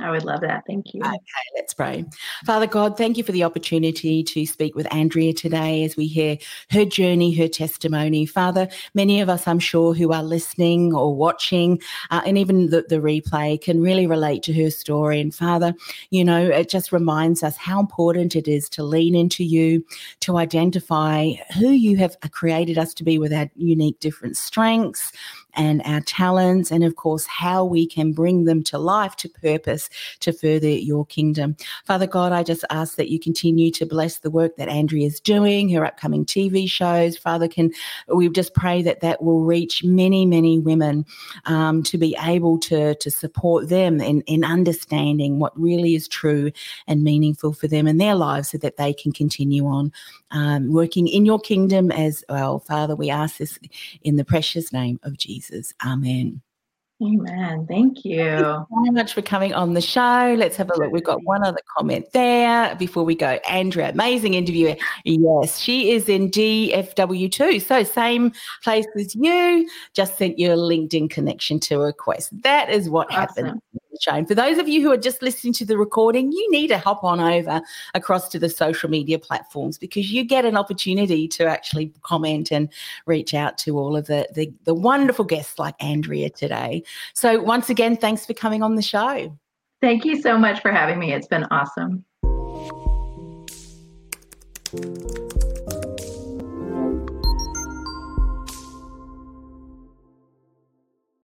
I 0.00 0.10
would 0.10 0.24
love 0.24 0.40
that. 0.40 0.64
Thank 0.66 0.92
you. 0.92 1.00
Okay, 1.02 1.18
let's 1.56 1.72
pray. 1.72 2.04
Father 2.44 2.66
God, 2.66 2.96
thank 2.96 3.16
you 3.16 3.22
for 3.22 3.30
the 3.30 3.44
opportunity 3.44 4.24
to 4.24 4.44
speak 4.44 4.74
with 4.74 4.92
Andrea 4.92 5.32
today 5.32 5.84
as 5.84 5.96
we 5.96 6.08
hear 6.08 6.36
her 6.70 6.84
journey, 6.84 7.32
her 7.34 7.46
testimony. 7.46 8.26
Father, 8.26 8.68
many 8.94 9.20
of 9.20 9.28
us, 9.28 9.46
I'm 9.46 9.60
sure, 9.60 9.94
who 9.94 10.12
are 10.12 10.22
listening 10.24 10.92
or 10.92 11.14
watching, 11.14 11.80
uh, 12.10 12.22
and 12.26 12.36
even 12.36 12.70
the, 12.70 12.84
the 12.88 12.96
replay 12.96 13.60
can 13.60 13.80
really 13.80 14.08
relate 14.08 14.42
to 14.44 14.52
her 14.54 14.70
story. 14.70 15.20
And 15.20 15.32
Father, 15.32 15.72
you 16.10 16.24
know, 16.24 16.44
it 16.44 16.68
just 16.68 16.90
reminds 16.90 17.44
us 17.44 17.56
how 17.56 17.78
important 17.78 18.34
it 18.34 18.48
is 18.48 18.68
to 18.70 18.82
lean 18.82 19.14
into 19.14 19.44
you, 19.44 19.86
to 20.20 20.38
identify 20.38 21.30
who 21.56 21.68
you 21.68 21.96
have 21.98 22.16
created 22.32 22.78
us 22.78 22.94
to 22.94 23.04
be 23.04 23.16
with 23.16 23.32
our 23.32 23.48
unique 23.54 24.00
different 24.00 24.36
strengths 24.36 25.12
and 25.56 25.82
our 25.84 26.00
talents, 26.00 26.70
and 26.70 26.84
of 26.84 26.96
course, 26.96 27.26
how 27.26 27.64
we 27.64 27.86
can 27.86 28.12
bring 28.12 28.44
them 28.44 28.62
to 28.64 28.78
life, 28.78 29.16
to 29.16 29.28
purpose, 29.28 29.88
to 30.20 30.32
further 30.32 30.68
your 30.68 31.06
kingdom. 31.06 31.56
Father 31.84 32.06
God, 32.06 32.32
I 32.32 32.42
just 32.42 32.64
ask 32.70 32.96
that 32.96 33.10
you 33.10 33.18
continue 33.18 33.70
to 33.72 33.86
bless 33.86 34.18
the 34.18 34.30
work 34.30 34.56
that 34.56 34.68
Andrea 34.68 35.06
is 35.06 35.20
doing, 35.20 35.68
her 35.70 35.84
upcoming 35.84 36.24
TV 36.24 36.68
shows. 36.68 37.16
Father, 37.16 37.48
can 37.48 37.72
we 38.08 38.28
just 38.28 38.54
pray 38.54 38.82
that 38.82 39.00
that 39.00 39.22
will 39.22 39.42
reach 39.42 39.84
many, 39.84 40.26
many 40.26 40.58
women 40.58 41.04
um, 41.46 41.82
to 41.84 41.98
be 41.98 42.16
able 42.22 42.58
to, 42.58 42.94
to 42.96 43.10
support 43.10 43.68
them 43.68 44.00
in, 44.00 44.22
in 44.22 44.44
understanding 44.44 45.38
what 45.38 45.58
really 45.58 45.94
is 45.94 46.08
true 46.08 46.50
and 46.86 47.02
meaningful 47.02 47.52
for 47.52 47.68
them 47.68 47.86
in 47.86 47.98
their 47.98 48.14
lives 48.14 48.50
so 48.50 48.58
that 48.58 48.76
they 48.76 48.92
can 48.92 49.12
continue 49.12 49.66
on 49.66 49.92
um, 50.30 50.72
working 50.72 51.06
in 51.06 51.24
your 51.24 51.38
kingdom 51.38 51.92
as 51.92 52.24
well. 52.28 52.58
Father, 52.58 52.96
we 52.96 53.10
ask 53.10 53.38
this 53.38 53.58
in 54.02 54.16
the 54.16 54.24
precious 54.24 54.72
name 54.72 54.98
of 55.02 55.16
Jesus. 55.16 55.43
Amen. 55.84 56.40
Amen. 57.02 57.66
Thank 57.68 58.04
you. 58.04 58.18
Thank 58.18 58.38
you 58.38 58.86
so 58.86 58.92
much 58.92 59.14
for 59.14 59.22
coming 59.22 59.52
on 59.52 59.74
the 59.74 59.80
show. 59.80 60.34
Let's 60.38 60.56
have 60.56 60.70
a 60.70 60.78
look. 60.78 60.92
We've 60.92 61.04
got 61.04 61.22
one 61.24 61.44
other 61.44 61.58
comment 61.76 62.06
there 62.12 62.74
before 62.76 63.02
we 63.02 63.16
go. 63.16 63.38
Andrea, 63.48 63.90
amazing 63.90 64.34
interviewer. 64.34 64.76
Yes, 65.04 65.58
she 65.58 65.90
is 65.90 66.08
in 66.08 66.30
DFW2. 66.30 67.60
So 67.62 67.82
same 67.82 68.32
place 68.62 68.86
as 68.96 69.14
you. 69.14 69.68
Just 69.92 70.16
sent 70.18 70.38
you 70.38 70.52
a 70.52 70.56
LinkedIn 70.56 71.10
connection 71.10 71.58
to 71.60 71.78
request. 71.78 72.30
That 72.42 72.70
is 72.70 72.88
what 72.88 73.12
awesome. 73.12 73.60
Show. 74.00 74.24
For 74.24 74.34
those 74.34 74.58
of 74.58 74.68
you 74.68 74.82
who 74.82 74.92
are 74.92 74.96
just 74.96 75.22
listening 75.22 75.52
to 75.54 75.64
the 75.64 75.78
recording, 75.78 76.32
you 76.32 76.50
need 76.50 76.68
to 76.68 76.78
hop 76.78 77.04
on 77.04 77.20
over 77.20 77.60
across 77.94 78.28
to 78.30 78.38
the 78.38 78.48
social 78.48 78.90
media 78.90 79.18
platforms 79.18 79.78
because 79.78 80.10
you 80.10 80.24
get 80.24 80.44
an 80.44 80.56
opportunity 80.56 81.28
to 81.28 81.46
actually 81.46 81.92
comment 82.02 82.50
and 82.50 82.68
reach 83.06 83.34
out 83.34 83.58
to 83.58 83.78
all 83.78 83.96
of 83.96 84.06
the, 84.06 84.28
the, 84.34 84.52
the 84.64 84.74
wonderful 84.74 85.24
guests 85.24 85.58
like 85.58 85.74
Andrea 85.82 86.30
today. 86.30 86.82
So, 87.14 87.42
once 87.42 87.70
again, 87.70 87.96
thanks 87.96 88.26
for 88.26 88.34
coming 88.34 88.62
on 88.62 88.74
the 88.74 88.82
show. 88.82 89.36
Thank 89.80 90.04
you 90.04 90.20
so 90.20 90.38
much 90.38 90.62
for 90.62 90.70
having 90.70 90.98
me. 90.98 91.12
It's 91.12 91.26
been 91.26 91.44
awesome. 91.50 92.04